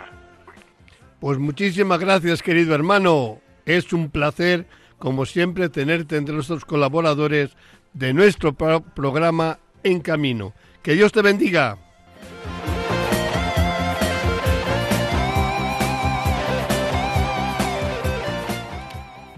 [1.21, 3.39] Pues muchísimas gracias, querido hermano.
[3.65, 4.67] Es un placer,
[4.99, 7.57] como siempre, tenerte entre nuestros colaboradores
[7.95, 10.53] de nuestro programa En Camino.
[10.83, 11.79] Que Dios te bendiga.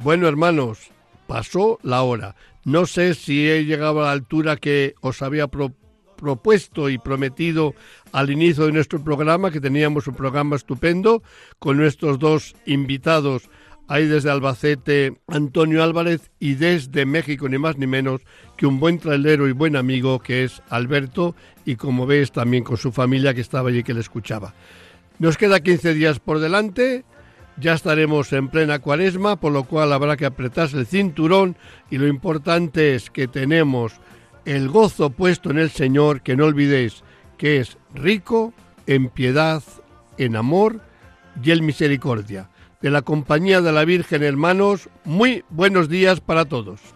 [0.07, 0.93] Bueno, hermanos,
[1.27, 2.37] pasó la hora.
[2.65, 7.75] No sé si he llegado a la altura que os había propuesto y prometido
[8.13, 11.25] al inicio de nuestro programa, que teníamos un programa estupendo
[11.59, 13.51] con nuestros dos invitados.
[13.89, 18.21] Ahí desde Albacete, Antonio Álvarez, y desde México, ni más ni menos
[18.57, 21.35] que un buen trailero y buen amigo que es Alberto,
[21.65, 24.55] y como ves también con su familia que estaba allí que le escuchaba.
[25.19, 27.05] Nos queda 15 días por delante
[27.59, 31.57] ya estaremos en plena cuaresma, por lo cual habrá que apretarse el cinturón
[31.91, 33.95] y lo importante es que tenemos
[34.45, 37.03] el gozo puesto en el Señor, que no olvidéis
[37.39, 38.53] que es rico
[38.87, 39.63] en piedad,
[40.19, 40.81] en amor
[41.43, 42.51] y en misericordia.
[42.81, 46.96] De la compañía de la Virgen, hermanos, muy buenos días para todos.